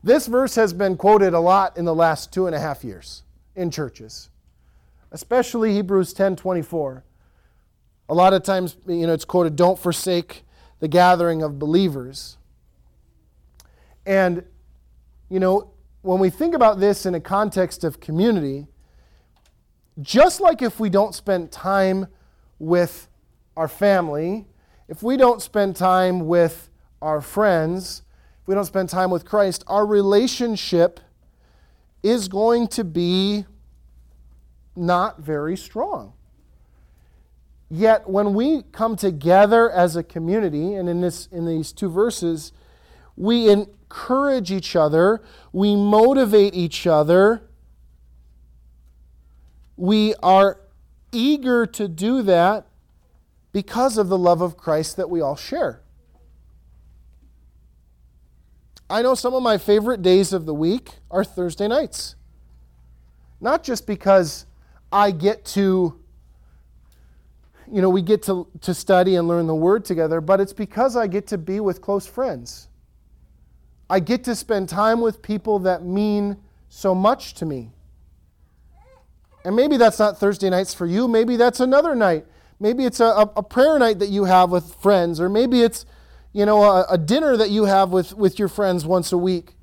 This 0.04 0.28
verse 0.28 0.56
has 0.56 0.74
been 0.74 0.98
quoted 0.98 1.34
a 1.34 1.40
lot 1.40 1.78
in 1.78 1.86
the 1.86 1.96
last 1.96 2.34
two 2.34 2.48
and 2.48 2.56
a 2.56 2.60
half 2.60 2.84
years 2.84 3.24
in 3.56 3.72
churches, 3.72 4.30
especially 5.12 5.74
Hebrews 5.74 6.14
10 6.14 6.36
24. 6.36 7.04
A 8.08 8.14
lot 8.14 8.34
of 8.34 8.44
times, 8.44 8.78
you 8.86 9.08
know, 9.08 9.14
it's 9.14 9.26
quoted, 9.26 9.56
don't 9.56 9.80
forsake 9.80 10.44
the 10.80 10.88
gathering 10.88 11.42
of 11.42 11.58
believers. 11.58 12.38
And, 14.06 14.44
you 15.30 15.40
know, 15.40 15.72
when 16.02 16.20
we 16.20 16.30
think 16.30 16.54
about 16.54 16.80
this 16.80 17.06
in 17.06 17.16
a 17.16 17.20
context 17.20 17.84
of 17.84 18.00
community, 18.00 18.68
just 20.02 20.40
like 20.42 20.62
if 20.62 20.80
we 20.80 20.90
don't 20.90 21.16
spend 21.16 21.52
time 21.52 22.08
with 22.60 23.08
our 23.58 23.68
family, 23.68 24.46
if 24.88 25.02
we 25.02 25.18
don't 25.18 25.42
spend 25.42 25.76
time 25.76 26.28
with 26.28 26.70
our 27.02 27.22
friends, 27.22 28.04
if 28.42 28.48
we 28.48 28.56
don't 28.56 28.66
spend 28.66 28.90
time 28.90 29.10
with 29.10 29.26
Christ, 29.26 29.64
our 29.68 29.86
relationship 29.86 31.00
is 32.04 32.28
going 32.28 32.68
to 32.68 32.84
be 32.84 33.46
not 34.76 35.20
very 35.20 35.58
strong. 35.58 36.14
Yet 37.70 38.08
when 38.08 38.36
we 38.36 38.62
come 38.72 38.96
together 38.96 39.72
as 39.72 39.96
a 39.96 40.04
community, 40.04 40.76
and 40.76 40.88
in, 40.88 41.02
this, 41.02 41.28
in 41.32 41.48
these 41.48 41.72
two 41.72 41.90
verses, 41.90 42.52
we 43.18 43.50
encourage 43.96 44.52
each 44.52 44.76
other, 44.76 45.22
we 45.54 45.76
motivate 45.76 46.54
each 46.54 46.86
other, 46.86 47.42
we 49.78 50.14
are 50.22 50.60
eager 51.12 51.66
to 51.66 51.88
do 51.88 52.22
that 52.22 52.68
because 53.54 53.98
of 53.98 54.10
the 54.10 54.18
love 54.18 54.42
of 54.42 54.58
Christ 54.58 54.98
that 54.98 55.10
we 55.10 55.22
all 55.22 55.38
share. 55.38 55.82
I 58.90 59.02
know 59.02 59.16
some 59.16 59.34
of 59.34 59.42
my 59.42 59.58
favorite 59.58 60.02
days 60.02 60.34
of 60.34 60.46
the 60.46 60.54
week 60.54 60.90
are 61.10 61.24
Thursday 61.24 61.68
nights. 61.68 62.16
Not 63.40 63.64
just 63.64 63.88
because 63.88 64.46
I 64.92 65.12
get 65.12 65.46
to, 65.46 65.98
you 67.72 67.82
know, 67.82 67.90
we 67.90 68.02
get 68.02 68.24
to, 68.24 68.48
to 68.62 68.74
study 68.74 69.16
and 69.16 69.28
learn 69.28 69.48
the 69.48 69.56
Word 69.56 69.86
together, 69.86 70.22
but 70.22 70.42
it's 70.42 70.54
because 70.54 70.96
I 70.96 71.08
get 71.08 71.28
to 71.28 71.38
be 71.38 71.60
with 71.60 71.82
close 71.82 72.06
friends. 72.06 72.68
I 73.90 74.00
get 74.00 74.24
to 74.26 74.36
spend 74.36 74.70
time 74.70 75.02
with 75.02 75.22
people 75.22 75.60
that 75.60 75.84
mean 75.84 76.38
so 76.70 76.96
much 76.96 77.36
to 77.36 77.46
me. 77.46 77.72
And 79.44 79.56
maybe 79.56 79.78
that's 79.78 80.00
not 80.00 80.18
Thursday 80.18 80.50
nights 80.50 80.74
for 80.74 80.86
you. 80.86 81.08
Maybe 81.08 81.38
that's 81.38 81.60
another 81.60 81.96
night 81.96 82.26
Maybe 82.60 82.86
it's 82.86 83.00
a, 83.00 83.30
a 83.36 83.44
prayer 83.44 83.78
night 83.78 84.00
that 84.00 84.10
you 84.10 84.26
have 84.26 84.50
with 84.50 84.76
friends, 84.76 85.20
or 85.20 85.28
maybe 85.28 85.62
it's 85.62 85.86
you 86.32 86.46
know 86.46 86.64
a, 86.64 86.86
a 86.92 86.98
dinner 86.98 87.36
that 87.38 87.50
you 87.50 87.66
have 87.66 87.90
with, 87.90 88.14
with 88.16 88.40
your 88.40 88.48
friends 88.48 88.86
once 88.86 89.12
a 89.12 89.18
week. 89.18 89.56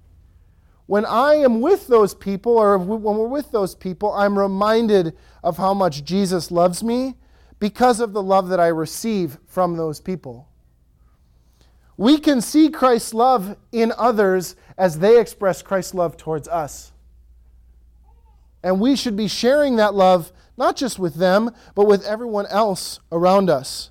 When 0.86 1.06
I 1.06 1.36
am 1.36 1.60
with 1.60 1.86
those 1.86 2.14
people, 2.14 2.52
or 2.52 2.76
when 2.76 3.16
we're 3.16 3.28
with 3.28 3.50
those 3.50 3.74
people, 3.74 4.12
I'm 4.12 4.38
reminded 4.38 5.16
of 5.42 5.56
how 5.56 5.72
much 5.72 6.04
Jesus 6.04 6.50
loves 6.50 6.82
me 6.82 7.14
because 7.58 8.00
of 8.00 8.12
the 8.12 8.22
love 8.22 8.48
that 8.48 8.60
I 8.60 8.66
receive 8.66 9.38
from 9.46 9.76
those 9.76 10.00
people. 10.00 10.48
We 11.96 12.18
can 12.18 12.40
see 12.40 12.70
Christ's 12.70 13.14
love 13.14 13.56
in 13.70 13.92
others 13.96 14.56
as 14.78 14.98
they 14.98 15.20
express 15.20 15.62
Christ's 15.62 15.94
love 15.94 16.16
towards 16.16 16.48
us. 16.48 16.92
And 18.62 18.80
we 18.80 18.96
should 18.96 19.16
be 19.16 19.28
sharing 19.28 19.76
that 19.76 19.94
love 19.94 20.32
not 20.56 20.76
just 20.76 20.98
with 20.98 21.14
them, 21.14 21.50
but 21.74 21.86
with 21.86 22.04
everyone 22.04 22.46
else 22.46 23.00
around 23.10 23.50
us. 23.50 23.90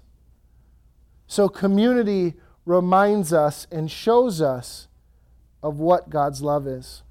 So, 1.27 1.49
community 1.49 2.35
reminds 2.65 3.33
us 3.33 3.67
and 3.71 3.89
shows 3.89 4.41
us 4.41 4.87
of 5.63 5.79
what 5.79 6.09
God's 6.09 6.41
love 6.41 6.67
is. 6.67 7.03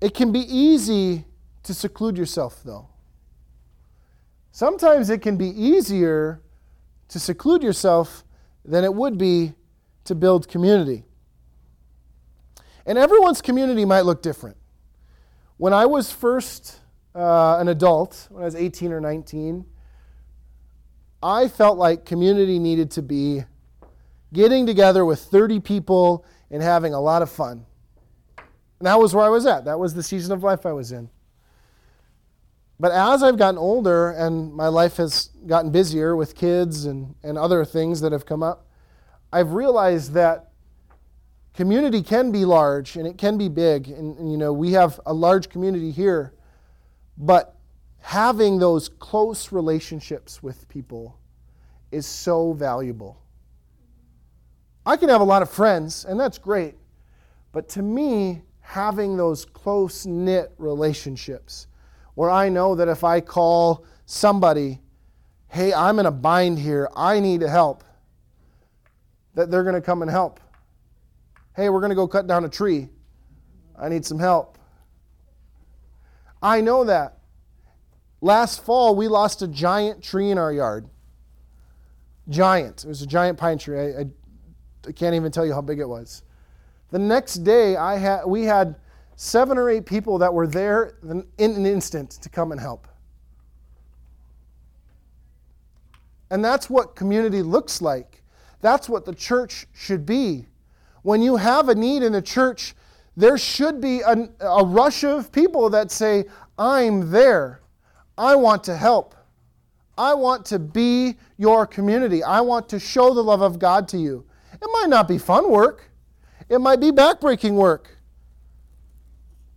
It 0.00 0.14
can 0.14 0.32
be 0.32 0.40
easy 0.40 1.24
to 1.62 1.74
seclude 1.74 2.18
yourself, 2.18 2.60
though. 2.64 2.88
Sometimes 4.50 5.10
it 5.10 5.22
can 5.22 5.36
be 5.36 5.48
easier 5.48 6.40
to 7.12 7.20
seclude 7.20 7.62
yourself 7.62 8.24
than 8.64 8.84
it 8.84 8.94
would 8.94 9.18
be 9.18 9.52
to 10.04 10.14
build 10.14 10.48
community. 10.48 11.04
And 12.86 12.96
everyone's 12.96 13.42
community 13.42 13.84
might 13.84 14.06
look 14.06 14.22
different. 14.22 14.56
When 15.58 15.74
I 15.74 15.84
was 15.84 16.10
first 16.10 16.80
uh, 17.14 17.58
an 17.58 17.68
adult, 17.68 18.28
when 18.30 18.42
I 18.42 18.46
was 18.46 18.56
18 18.56 18.92
or 18.92 19.00
19, 19.00 19.66
I 21.22 21.48
felt 21.48 21.76
like 21.76 22.06
community 22.06 22.58
needed 22.58 22.90
to 22.92 23.02
be 23.02 23.44
getting 24.32 24.66
together 24.66 25.04
with 25.04 25.20
30 25.20 25.60
people 25.60 26.24
and 26.50 26.62
having 26.62 26.94
a 26.94 27.00
lot 27.00 27.20
of 27.20 27.30
fun. 27.30 27.66
And 28.78 28.86
that 28.86 28.98
was 28.98 29.14
where 29.14 29.24
I 29.24 29.28
was 29.28 29.44
at. 29.44 29.66
That 29.66 29.78
was 29.78 29.92
the 29.92 30.02
season 30.02 30.32
of 30.32 30.42
life 30.42 30.64
I 30.64 30.72
was 30.72 30.92
in. 30.92 31.10
But 32.82 32.90
as 32.90 33.22
I've 33.22 33.38
gotten 33.38 33.58
older 33.58 34.10
and 34.10 34.52
my 34.52 34.66
life 34.66 34.96
has 34.96 35.30
gotten 35.46 35.70
busier 35.70 36.16
with 36.16 36.34
kids 36.34 36.86
and, 36.86 37.14
and 37.22 37.38
other 37.38 37.64
things 37.64 38.00
that 38.00 38.10
have 38.10 38.26
come 38.26 38.42
up, 38.42 38.66
I've 39.32 39.52
realized 39.52 40.14
that 40.14 40.50
community 41.54 42.02
can 42.02 42.32
be 42.32 42.44
large 42.44 42.96
and 42.96 43.06
it 43.06 43.18
can 43.18 43.38
be 43.38 43.48
big. 43.48 43.86
And, 43.86 44.18
and, 44.18 44.32
you 44.32 44.36
know, 44.36 44.52
we 44.52 44.72
have 44.72 44.98
a 45.06 45.14
large 45.14 45.48
community 45.48 45.92
here, 45.92 46.34
but 47.16 47.54
having 48.00 48.58
those 48.58 48.88
close 48.88 49.52
relationships 49.52 50.42
with 50.42 50.68
people 50.68 51.16
is 51.92 52.04
so 52.04 52.52
valuable. 52.52 53.22
I 54.84 54.96
can 54.96 55.08
have 55.08 55.20
a 55.20 55.24
lot 55.24 55.42
of 55.42 55.48
friends, 55.48 56.04
and 56.04 56.18
that's 56.18 56.36
great. 56.36 56.74
But 57.52 57.68
to 57.68 57.82
me, 57.82 58.42
having 58.58 59.16
those 59.16 59.44
close 59.44 60.04
knit 60.04 60.52
relationships 60.58 61.68
where 62.14 62.30
I 62.30 62.48
know 62.48 62.74
that 62.74 62.88
if 62.88 63.04
I 63.04 63.20
call 63.20 63.84
somebody, 64.06 64.80
hey, 65.48 65.72
I'm 65.72 65.98
in 65.98 66.06
a 66.06 66.10
bind 66.10 66.58
here, 66.58 66.88
I 66.94 67.20
need 67.20 67.42
help, 67.42 67.84
that 69.34 69.50
they're 69.50 69.62
going 69.62 69.74
to 69.74 69.80
come 69.80 70.02
and 70.02 70.10
help. 70.10 70.40
Hey, 71.54 71.68
we're 71.68 71.80
going 71.80 71.90
to 71.90 71.96
go 71.96 72.08
cut 72.08 72.26
down 72.26 72.44
a 72.44 72.48
tree. 72.48 72.88
I 73.78 73.88
need 73.88 74.04
some 74.04 74.18
help. 74.18 74.58
I 76.42 76.60
know 76.60 76.84
that. 76.84 77.18
Last 78.20 78.64
fall, 78.64 78.94
we 78.94 79.08
lost 79.08 79.42
a 79.42 79.48
giant 79.48 80.02
tree 80.02 80.30
in 80.30 80.38
our 80.38 80.52
yard. 80.52 80.88
Giant. 82.28 82.84
It 82.84 82.88
was 82.88 83.02
a 83.02 83.06
giant 83.06 83.38
pine 83.38 83.58
tree. 83.58 83.78
I, 83.78 84.00
I, 84.00 84.04
I 84.86 84.92
can't 84.92 85.14
even 85.14 85.32
tell 85.32 85.44
you 85.44 85.52
how 85.52 85.60
big 85.60 85.80
it 85.80 85.88
was. 85.88 86.22
The 86.90 86.98
next 86.98 87.36
day, 87.38 87.76
I 87.76 87.96
had, 87.96 88.24
we 88.26 88.44
had 88.44 88.76
seven 89.22 89.56
or 89.56 89.70
eight 89.70 89.86
people 89.86 90.18
that 90.18 90.34
were 90.34 90.48
there 90.48 90.94
in 91.08 91.24
an 91.38 91.64
instant 91.64 92.10
to 92.10 92.28
come 92.28 92.50
and 92.50 92.60
help. 92.60 92.88
And 96.32 96.44
that's 96.44 96.68
what 96.68 96.96
community 96.96 97.40
looks 97.40 97.80
like. 97.80 98.24
That's 98.62 98.88
what 98.88 99.04
the 99.04 99.14
church 99.14 99.66
should 99.72 100.04
be. 100.04 100.46
When 101.02 101.22
you 101.22 101.36
have 101.36 101.68
a 101.68 101.74
need 101.74 102.02
in 102.02 102.12
the 102.12 102.20
church, 102.20 102.74
there 103.16 103.38
should 103.38 103.80
be 103.80 104.00
a, 104.00 104.64
rush 104.64 105.04
of 105.04 105.30
people 105.30 105.70
that 105.70 105.92
say, 105.92 106.24
I'm 106.58 107.12
there. 107.12 107.60
I 108.18 108.34
want 108.34 108.64
to 108.64 108.76
help. 108.76 109.14
I 109.96 110.14
want 110.14 110.44
to 110.46 110.58
be 110.58 111.14
your 111.38 111.64
community. 111.64 112.24
I 112.24 112.40
want 112.40 112.68
to 112.70 112.80
show 112.80 113.14
the 113.14 113.22
love 113.22 113.40
of 113.40 113.60
God 113.60 113.86
to 113.88 113.98
you. 113.98 114.26
It 114.54 114.68
might 114.72 114.88
not 114.88 115.06
be 115.06 115.18
fun 115.18 115.48
work, 115.48 115.90
it 116.48 116.58
might 116.60 116.80
be 116.80 116.90
backbreaking 116.90 117.52
work 117.52 117.98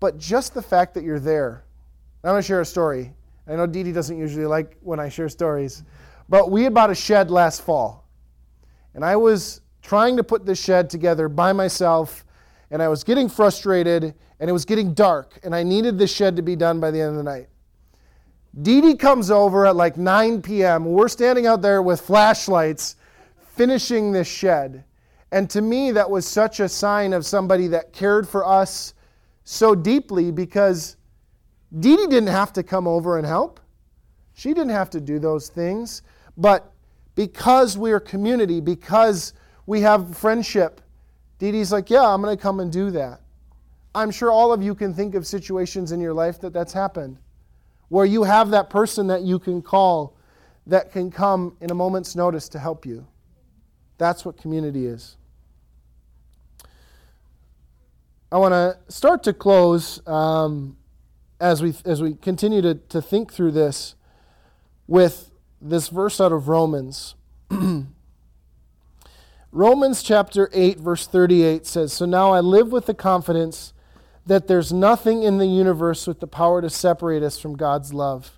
but 0.05 0.19
just 0.19 0.53
the 0.53 0.61
fact 0.61 0.93
that 0.93 1.03
you're 1.03 1.19
there. 1.19 1.63
I'm 2.23 2.29
going 2.29 2.39
to 2.39 2.45
share 2.45 2.61
a 2.61 2.65
story. 2.65 3.11
I 3.47 3.55
know 3.55 3.65
Dee 3.65 3.81
Dee 3.81 3.91
doesn't 3.91 4.15
usually 4.15 4.45
like 4.45 4.77
when 4.81 4.99
I 4.99 5.09
share 5.09 5.27
stories, 5.29 5.81
but 6.29 6.51
we 6.51 6.61
had 6.61 6.75
bought 6.75 6.91
a 6.91 6.95
shed 6.95 7.31
last 7.31 7.63
fall. 7.63 8.07
And 8.93 9.03
I 9.03 9.15
was 9.15 9.61
trying 9.81 10.15
to 10.17 10.23
put 10.23 10.45
this 10.45 10.63
shed 10.63 10.91
together 10.91 11.27
by 11.27 11.53
myself, 11.53 12.23
and 12.69 12.83
I 12.83 12.87
was 12.87 13.03
getting 13.03 13.27
frustrated, 13.27 14.13
and 14.39 14.47
it 14.47 14.53
was 14.53 14.63
getting 14.63 14.93
dark, 14.93 15.39
and 15.41 15.55
I 15.55 15.63
needed 15.63 15.97
this 15.97 16.13
shed 16.13 16.35
to 16.35 16.43
be 16.43 16.55
done 16.55 16.79
by 16.79 16.91
the 16.91 17.01
end 17.01 17.09
of 17.09 17.15
the 17.15 17.23
night. 17.23 17.47
Dee 18.61 18.81
Dee 18.81 18.97
comes 18.97 19.31
over 19.31 19.65
at 19.65 19.75
like 19.75 19.97
9 19.97 20.43
p.m. 20.43 20.85
We're 20.85 21.07
standing 21.07 21.47
out 21.47 21.63
there 21.63 21.81
with 21.81 21.99
flashlights 21.99 22.95
finishing 23.55 24.11
this 24.11 24.27
shed. 24.27 24.83
And 25.31 25.49
to 25.49 25.63
me, 25.63 25.89
that 25.93 26.07
was 26.07 26.27
such 26.27 26.59
a 26.59 26.69
sign 26.69 27.11
of 27.11 27.25
somebody 27.25 27.65
that 27.69 27.91
cared 27.91 28.29
for 28.29 28.45
us 28.45 28.93
so 29.45 29.75
deeply 29.75 30.31
because 30.31 30.97
Dee 31.79 31.95
Dee 31.95 32.07
didn't 32.07 32.27
have 32.27 32.51
to 32.53 32.63
come 32.63 32.87
over 32.87 33.17
and 33.17 33.25
help. 33.25 33.59
She 34.33 34.49
didn't 34.49 34.71
have 34.71 34.89
to 34.89 34.99
do 34.99 35.19
those 35.19 35.47
things. 35.47 36.01
But 36.35 36.73
because 37.15 37.77
we're 37.77 38.01
community, 38.01 38.59
because 38.59 39.33
we 39.65 39.81
have 39.81 40.17
friendship, 40.17 40.81
Dee 41.39 41.51
Dee's 41.51 41.71
like, 41.71 41.89
yeah, 41.89 42.03
I'm 42.03 42.21
going 42.21 42.35
to 42.35 42.41
come 42.41 42.59
and 42.59 42.71
do 42.71 42.91
that. 42.91 43.21
I'm 43.93 44.11
sure 44.11 44.29
all 44.29 44.51
of 44.51 44.61
you 44.61 44.75
can 44.75 44.93
think 44.93 45.15
of 45.15 45.25
situations 45.25 45.93
in 45.93 46.01
your 46.01 46.13
life 46.13 46.41
that 46.41 46.51
that's 46.51 46.73
happened, 46.73 47.17
where 47.87 48.05
you 48.05 48.23
have 48.23 48.49
that 48.49 48.69
person 48.69 49.07
that 49.07 49.21
you 49.21 49.39
can 49.39 49.61
call 49.61 50.17
that 50.67 50.91
can 50.91 51.11
come 51.11 51.55
in 51.61 51.71
a 51.71 51.75
moment's 51.75 52.15
notice 52.15 52.49
to 52.49 52.59
help 52.59 52.85
you. 52.85 53.07
That's 53.97 54.25
what 54.25 54.35
community 54.35 54.87
is. 54.87 55.15
I 58.35 58.37
want 58.37 58.51
to 58.51 58.77
start 58.91 59.23
to 59.23 59.33
close 59.33 60.05
um, 60.05 60.75
as 61.39 61.63
we 61.63 61.73
as 61.85 62.01
we 62.01 62.15
continue 62.15 62.61
to, 62.63 62.75
to 62.75 63.01
think 63.01 63.31
through 63.31 63.53
this 63.53 63.95
with 64.87 65.31
this 65.61 65.87
verse 65.87 66.19
out 66.19 66.33
of 66.33 66.49
Romans. 66.49 67.15
Romans 69.53 70.03
chapter 70.03 70.49
8, 70.51 70.79
verse 70.79 71.07
38 71.07 71.65
says, 71.65 71.93
So 71.93 72.05
now 72.05 72.33
I 72.33 72.41
live 72.41 72.73
with 72.73 72.87
the 72.87 72.93
confidence 72.93 73.71
that 74.25 74.49
there's 74.49 74.73
nothing 74.73 75.23
in 75.23 75.37
the 75.37 75.47
universe 75.47 76.05
with 76.05 76.19
the 76.19 76.27
power 76.27 76.61
to 76.61 76.69
separate 76.69 77.23
us 77.23 77.39
from 77.39 77.55
God's 77.55 77.93
love. 77.93 78.37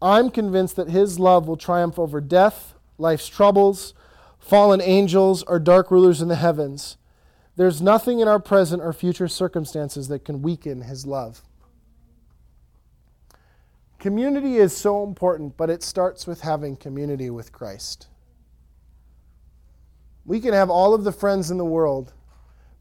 I'm 0.00 0.30
convinced 0.30 0.76
that 0.76 0.90
His 0.90 1.18
love 1.18 1.48
will 1.48 1.56
triumph 1.56 1.98
over 1.98 2.20
death, 2.20 2.76
life's 2.98 3.26
troubles, 3.26 3.94
fallen 4.38 4.80
angels, 4.80 5.42
or 5.42 5.58
dark 5.58 5.90
rulers 5.90 6.22
in 6.22 6.28
the 6.28 6.36
heavens. 6.36 6.98
There's 7.56 7.80
nothing 7.80 8.18
in 8.18 8.26
our 8.26 8.40
present 8.40 8.82
or 8.82 8.92
future 8.92 9.28
circumstances 9.28 10.08
that 10.08 10.24
can 10.24 10.42
weaken 10.42 10.82
His 10.82 11.06
love. 11.06 11.42
Community 13.98 14.56
is 14.56 14.76
so 14.76 15.04
important, 15.04 15.56
but 15.56 15.70
it 15.70 15.82
starts 15.82 16.26
with 16.26 16.40
having 16.40 16.76
community 16.76 17.30
with 17.30 17.52
Christ. 17.52 18.08
We 20.26 20.40
can 20.40 20.52
have 20.52 20.68
all 20.68 20.94
of 20.94 21.04
the 21.04 21.12
friends 21.12 21.50
in 21.50 21.58
the 21.58 21.64
world, 21.64 22.12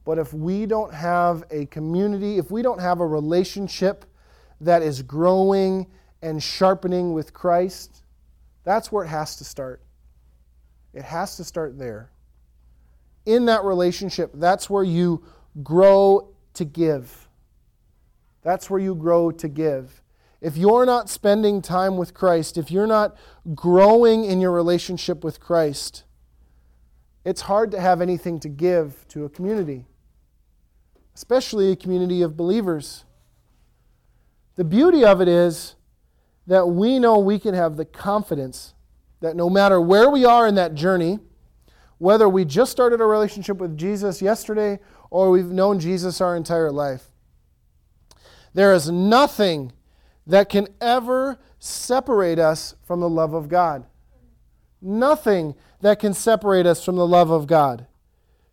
but 0.05 0.17
if 0.17 0.33
we 0.33 0.65
don't 0.65 0.93
have 0.93 1.43
a 1.51 1.65
community, 1.67 2.37
if 2.37 2.49
we 2.49 2.61
don't 2.61 2.81
have 2.81 2.99
a 2.99 3.07
relationship 3.07 4.05
that 4.59 4.81
is 4.81 5.01
growing 5.01 5.87
and 6.21 6.41
sharpening 6.41 7.13
with 7.13 7.33
Christ, 7.33 8.03
that's 8.63 8.91
where 8.91 9.03
it 9.03 9.09
has 9.09 9.35
to 9.37 9.43
start. 9.43 9.81
It 10.93 11.03
has 11.03 11.37
to 11.37 11.43
start 11.43 11.77
there 11.77 12.12
in 13.25 13.45
that 13.45 13.63
relationship, 13.63 14.31
that's 14.33 14.69
where 14.69 14.83
you 14.83 15.23
grow 15.63 16.33
to 16.53 16.65
give. 16.65 17.27
That's 18.41 18.69
where 18.69 18.79
you 18.79 18.95
grow 18.95 19.31
to 19.31 19.47
give. 19.47 20.01
If 20.41 20.57
you're 20.57 20.85
not 20.85 21.09
spending 21.09 21.61
time 21.61 21.95
with 21.95 22.13
Christ, 22.13 22.57
if 22.57 22.69
you're 22.69 22.87
not 22.87 23.15
growing 23.55 24.25
in 24.25 24.41
your 24.41 24.51
relationship 24.51 25.23
with 25.23 25.39
Christ, 25.39 26.03
it's 27.23 27.41
hard 27.41 27.71
to 27.71 27.79
have 27.79 28.01
anything 28.01 28.39
to 28.41 28.49
give 28.49 29.07
to 29.09 29.23
a 29.23 29.29
community, 29.29 29.85
especially 31.15 31.71
a 31.71 31.75
community 31.77 32.21
of 32.21 32.35
believers. 32.35 33.05
The 34.55 34.65
beauty 34.65 35.05
of 35.05 35.21
it 35.21 35.29
is 35.29 35.75
that 36.45 36.67
we 36.67 36.99
know 36.99 37.19
we 37.19 37.39
can 37.39 37.53
have 37.53 37.77
the 37.77 37.85
confidence 37.85 38.73
that 39.21 39.37
no 39.37 39.49
matter 39.49 39.79
where 39.79 40.09
we 40.09 40.25
are 40.25 40.45
in 40.45 40.55
that 40.55 40.75
journey, 40.75 41.19
whether 42.03 42.27
we 42.27 42.43
just 42.43 42.69
started 42.69 42.99
a 42.99 43.05
relationship 43.05 43.59
with 43.59 43.77
Jesus 43.77 44.21
yesterday 44.21 44.77
or 45.09 45.31
we've 45.31 45.45
known 45.45 45.79
Jesus 45.79 46.19
our 46.19 46.35
entire 46.35 46.69
life. 46.69 47.05
There 48.53 48.73
is 48.73 48.91
nothing 48.91 49.71
that 50.27 50.49
can 50.49 50.67
ever 50.81 51.39
separate 51.59 52.39
us 52.39 52.75
from 52.83 52.99
the 52.99 53.07
love 53.07 53.33
of 53.33 53.47
God. 53.47 53.85
Nothing 54.81 55.55
that 55.79 55.97
can 55.99 56.13
separate 56.13 56.65
us 56.65 56.83
from 56.83 56.97
the 56.97 57.07
love 57.07 57.29
of 57.29 57.47
God. 57.47 57.87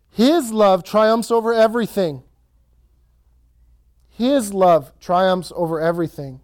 His 0.09 0.53
love 0.53 0.85
triumphs 0.85 1.33
over 1.33 1.53
everything. 1.53 2.23
His 4.11 4.55
love 4.55 4.93
triumphs 5.01 5.51
over 5.57 5.81
everything. 5.81 6.41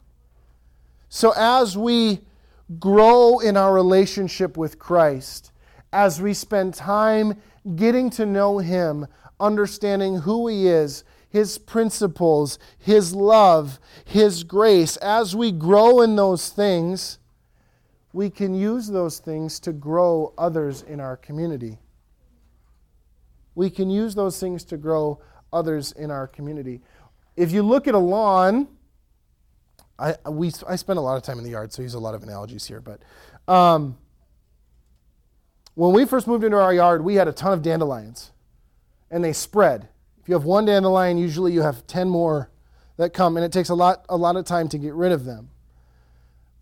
So 1.09 1.33
as 1.37 1.79
we 1.79 2.23
grow 2.81 3.39
in 3.39 3.57
our 3.57 3.73
relationship 3.73 4.57
with 4.57 4.81
Christ, 4.81 5.53
as 5.97 6.21
we 6.21 6.35
spend 6.35 6.75
time 6.75 7.41
getting 7.75 8.11
to 8.11 8.27
know 8.27 8.59
Him, 8.59 9.07
understanding 9.41 10.19
who 10.19 10.47
He 10.47 10.69
is, 10.69 11.05
His 11.31 11.57
principles, 11.57 12.59
His 12.79 13.15
love, 13.15 13.81
His 14.05 14.45
grace, 14.45 14.99
as 14.99 15.35
we 15.35 15.51
grow 15.51 16.03
in 16.03 16.15
those 16.15 16.51
things, 16.51 17.19
we 18.13 18.29
can 18.29 18.55
use 18.55 18.89
those 18.89 19.19
things 19.19 19.59
to 19.61 19.73
grow 19.73 20.35
others 20.37 20.83
in 20.83 21.01
our 21.01 21.17
community. 21.17 21.79
We 23.55 23.71
can 23.71 23.89
use 23.89 24.15
those 24.15 24.39
things 24.39 24.65
to 24.65 24.77
grow 24.77 25.23
others 25.51 25.93
in 25.93 26.11
our 26.11 26.27
community. 26.27 26.83
If 27.37 27.53
you 27.53 27.63
look 27.63 27.89
at 27.89 27.95
a 27.95 27.99
lawn, 27.99 28.69
I, 29.99 30.15
we, 30.29 30.53
I 30.69 30.77
spend 30.77 30.99
a 30.99 31.03
lot 31.03 31.17
of 31.17 31.23
time 31.23 31.39
in 31.39 31.45
the 31.45 31.51
yard, 31.51 31.73
so 31.73 31.81
use 31.81 31.95
a 31.95 31.99
lot 31.99 32.15
of 32.15 32.23
analogies 32.23 32.67
here. 32.67 32.83
But 32.83 33.01
um, 33.51 33.97
when 35.77 35.93
we 35.93 36.07
first 36.07 36.27
moved 36.27 36.43
into 36.43 36.57
our 36.57 36.73
yard, 36.73 37.05
we 37.05 37.17
had 37.17 37.29
a 37.29 37.33
ton 37.33 37.53
of 37.53 37.63
dandelions, 37.63 38.33
and 39.11 39.23
they 39.23 39.35
spread. 39.35 39.89
If 40.19 40.27
you 40.27 40.35
have 40.35 40.45
one 40.45 40.65
dandelion, 40.65 41.19
usually 41.19 41.53
you 41.53 41.61
have 41.61 41.87
10 41.87 42.09
more 42.09 42.51
that 42.97 43.13
come, 43.13 43.37
and 43.37 43.45
it 43.45 43.53
takes 43.53 43.69
a 43.69 43.75
lot, 43.75 44.05
a 44.09 44.17
lot 44.17 44.37
of 44.37 44.47
time 44.47 44.69
to 44.71 44.79
get 44.79 44.95
rid 44.95 45.13
of 45.13 45.27
them. 45.27 45.51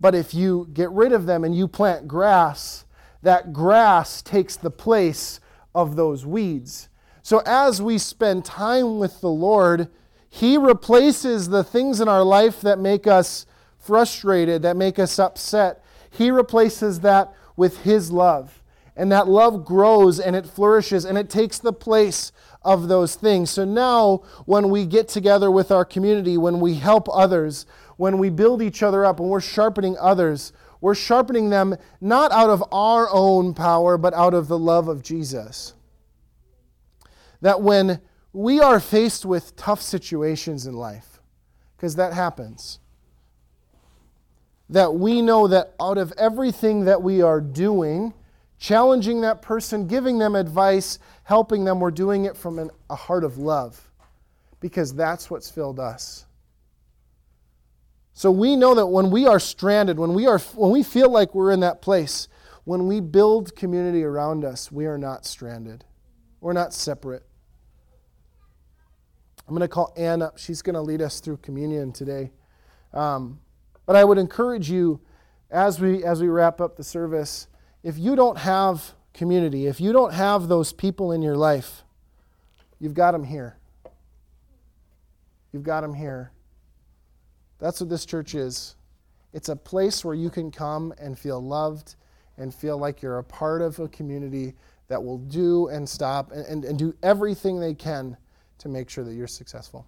But 0.00 0.16
if 0.16 0.35
you 0.35 0.68
get 0.74 0.90
rid 0.90 1.12
of 1.12 1.27
them 1.27 1.44
and 1.44 1.57
you 1.57 1.68
plant 1.68 2.09
grass, 2.09 2.85
that 3.22 3.53
grass 3.53 4.20
takes 4.20 4.57
the 4.57 4.70
place 4.70 5.38
of 5.77 5.94
those 5.94 6.27
weeds. 6.27 6.88
So 7.22 7.40
as 7.46 7.81
we 7.81 7.98
spend 7.98 8.44
time 8.44 8.98
with 8.98 9.20
the 9.20 9.31
Lord, 9.31 9.88
He 10.29 10.59
replaces 10.59 11.50
the 11.50 11.62
things 11.62 12.00
in 12.00 12.09
our 12.09 12.24
life 12.24 12.61
that 12.62 12.81
make 12.81 13.07
us 13.07 13.46
frustrated, 13.79 14.62
that 14.62 14.77
make 14.77 14.98
us 14.98 15.20
upset. 15.20 15.85
He 16.11 16.33
replaces 16.33 17.00
that 17.00 17.33
with 17.57 17.85
His 17.85 18.11
love. 18.11 18.61
And 18.96 19.11
that 19.11 19.26
love 19.26 19.64
grows 19.64 20.20
and 20.20 20.37
it 20.37 20.46
flourishes 20.46 21.04
and 21.04 21.18
it 21.18 21.28
takes 21.28 21.59
the 21.59 21.72
place 21.72 22.30
of 22.62 22.88
those 22.88 23.16
things. 23.16 23.50
So 23.50 23.64
now, 23.64 24.22
when 24.46 24.70
we 24.70 24.87
get 24.87 25.09
together 25.09 25.50
with 25.50 25.70
our 25.70 25.85
community, 25.85 26.38
when 26.38 26.61
we 26.61 26.74
help 26.74 27.09
others, 27.12 27.66
when 27.96 28.18
we 28.18 28.30
build 28.30 28.62
each 28.62 28.83
other 28.83 29.04
up, 29.04 29.18
when 29.18 29.28
we're 29.28 29.40
sharpening 29.40 29.96
others, 30.00 30.52
we're 30.80 30.94
sharpening 30.94 31.50
them 31.50 31.76
not 32.00 32.30
out 32.30 32.50
of 32.50 32.62
our 32.70 33.09
own 33.11 33.54
power, 33.54 33.96
but 33.96 34.14
out 34.14 34.35
of 34.35 34.48
the 34.48 34.59
love 34.59 34.87
of 34.87 35.02
Jesus. 35.02 35.74
That 37.40 37.62
when 37.62 38.00
we 38.33 38.61
are 38.61 38.80
faced 38.80 39.24
with 39.24 39.57
tough 39.57 39.80
situations 39.80 40.66
in 40.66 40.74
life, 40.74 41.20
because 41.76 41.96
that 41.96 42.12
happens, 42.12 42.80
that 44.68 44.94
we 44.94 45.20
know 45.22 45.46
that 45.48 45.74
out 45.80 45.98
of 45.98 46.12
everything 46.16 46.85
that 46.85 47.02
we 47.02 47.22
are 47.22 47.40
doing, 47.40 48.14
challenging 48.64 49.20
that 49.20 49.42
person, 49.42 49.87
giving 49.87 50.16
them 50.16 50.35
advice, 50.35 50.98
helping 51.24 51.64
them, 51.64 51.81
we're 51.81 51.90
doing 51.90 52.24
it 52.24 52.35
from 52.35 52.59
an, 52.59 52.70
a 52.88 52.94
heart 52.94 53.22
of 53.22 53.37
love, 53.37 53.90
because 54.59 54.94
that's 54.94 55.31
what's 55.31 55.50
filled 55.50 55.79
us. 55.79 56.24
So 58.14 58.31
we 58.31 58.57
know 58.57 58.74
that 58.74 58.87
when 58.87 59.11
we 59.11 59.27
are 59.27 59.38
stranded, 59.38 59.98
when 59.98 60.14
we, 60.14 60.27
are, 60.27 60.38
when 60.38 60.70
we 60.70 60.83
feel 60.83 61.11
like 61.11 61.35
we're 61.35 61.53
in 61.53 61.61
that 61.61 61.83
place, 61.83 62.27
when 62.64 62.87
we 62.87 63.00
build 63.00 63.55
community 63.55 64.03
around 64.03 64.46
us, 64.46 64.72
we 64.72 64.87
are 64.87 64.96
not 64.96 65.27
stranded. 65.27 65.85
We're 66.40 66.55
not 66.55 66.72
separate. 66.72 67.24
I'm 69.46 69.55
going 69.55 69.61
to 69.61 69.68
call 69.68 69.92
Ann 69.94 70.22
up. 70.22 70.38
She's 70.38 70.62
going 70.62 70.74
to 70.74 70.81
lead 70.81 71.03
us 71.03 71.20
through 71.20 71.37
communion 71.38 71.92
today. 71.92 72.33
Um, 72.94 73.40
but 73.85 73.94
I 73.94 74.05
would 74.05 74.16
encourage 74.16 74.70
you 74.70 75.03
as 75.50 75.81
we, 75.81 76.03
as 76.03 76.22
we 76.22 76.29
wrap 76.29 76.62
up 76.62 76.77
the 76.77 76.85
service, 76.85 77.48
if 77.84 77.98
you 77.98 78.16
don't 78.16 78.38
have 78.38 78.94
community, 79.12 79.66
if 79.66 79.80
you 79.80 79.92
don't 79.92 80.14
have 80.14 80.48
those 80.48 80.72
people 80.72 81.12
in 81.12 81.22
your 81.22 81.36
life, 81.36 81.84
you've 82.80 82.94
got 82.94 83.12
them 83.12 83.22
here. 83.22 83.56
You've 85.52 85.62
got 85.62 85.82
them 85.82 85.94
here. 85.94 86.32
That's 87.60 87.80
what 87.80 87.90
this 87.90 88.04
church 88.04 88.34
is. 88.34 88.74
It's 89.32 89.50
a 89.50 89.56
place 89.56 90.04
where 90.04 90.14
you 90.14 90.30
can 90.30 90.50
come 90.50 90.94
and 90.98 91.16
feel 91.16 91.40
loved 91.40 91.94
and 92.38 92.52
feel 92.52 92.78
like 92.78 93.02
you're 93.02 93.18
a 93.18 93.24
part 93.24 93.62
of 93.62 93.78
a 93.78 93.88
community 93.88 94.54
that 94.88 95.02
will 95.02 95.18
do 95.18 95.68
and 95.68 95.88
stop 95.88 96.32
and, 96.32 96.44
and, 96.46 96.64
and 96.64 96.78
do 96.78 96.94
everything 97.02 97.60
they 97.60 97.74
can 97.74 98.16
to 98.58 98.68
make 98.68 98.88
sure 98.88 99.04
that 99.04 99.14
you're 99.14 99.26
successful. 99.26 99.86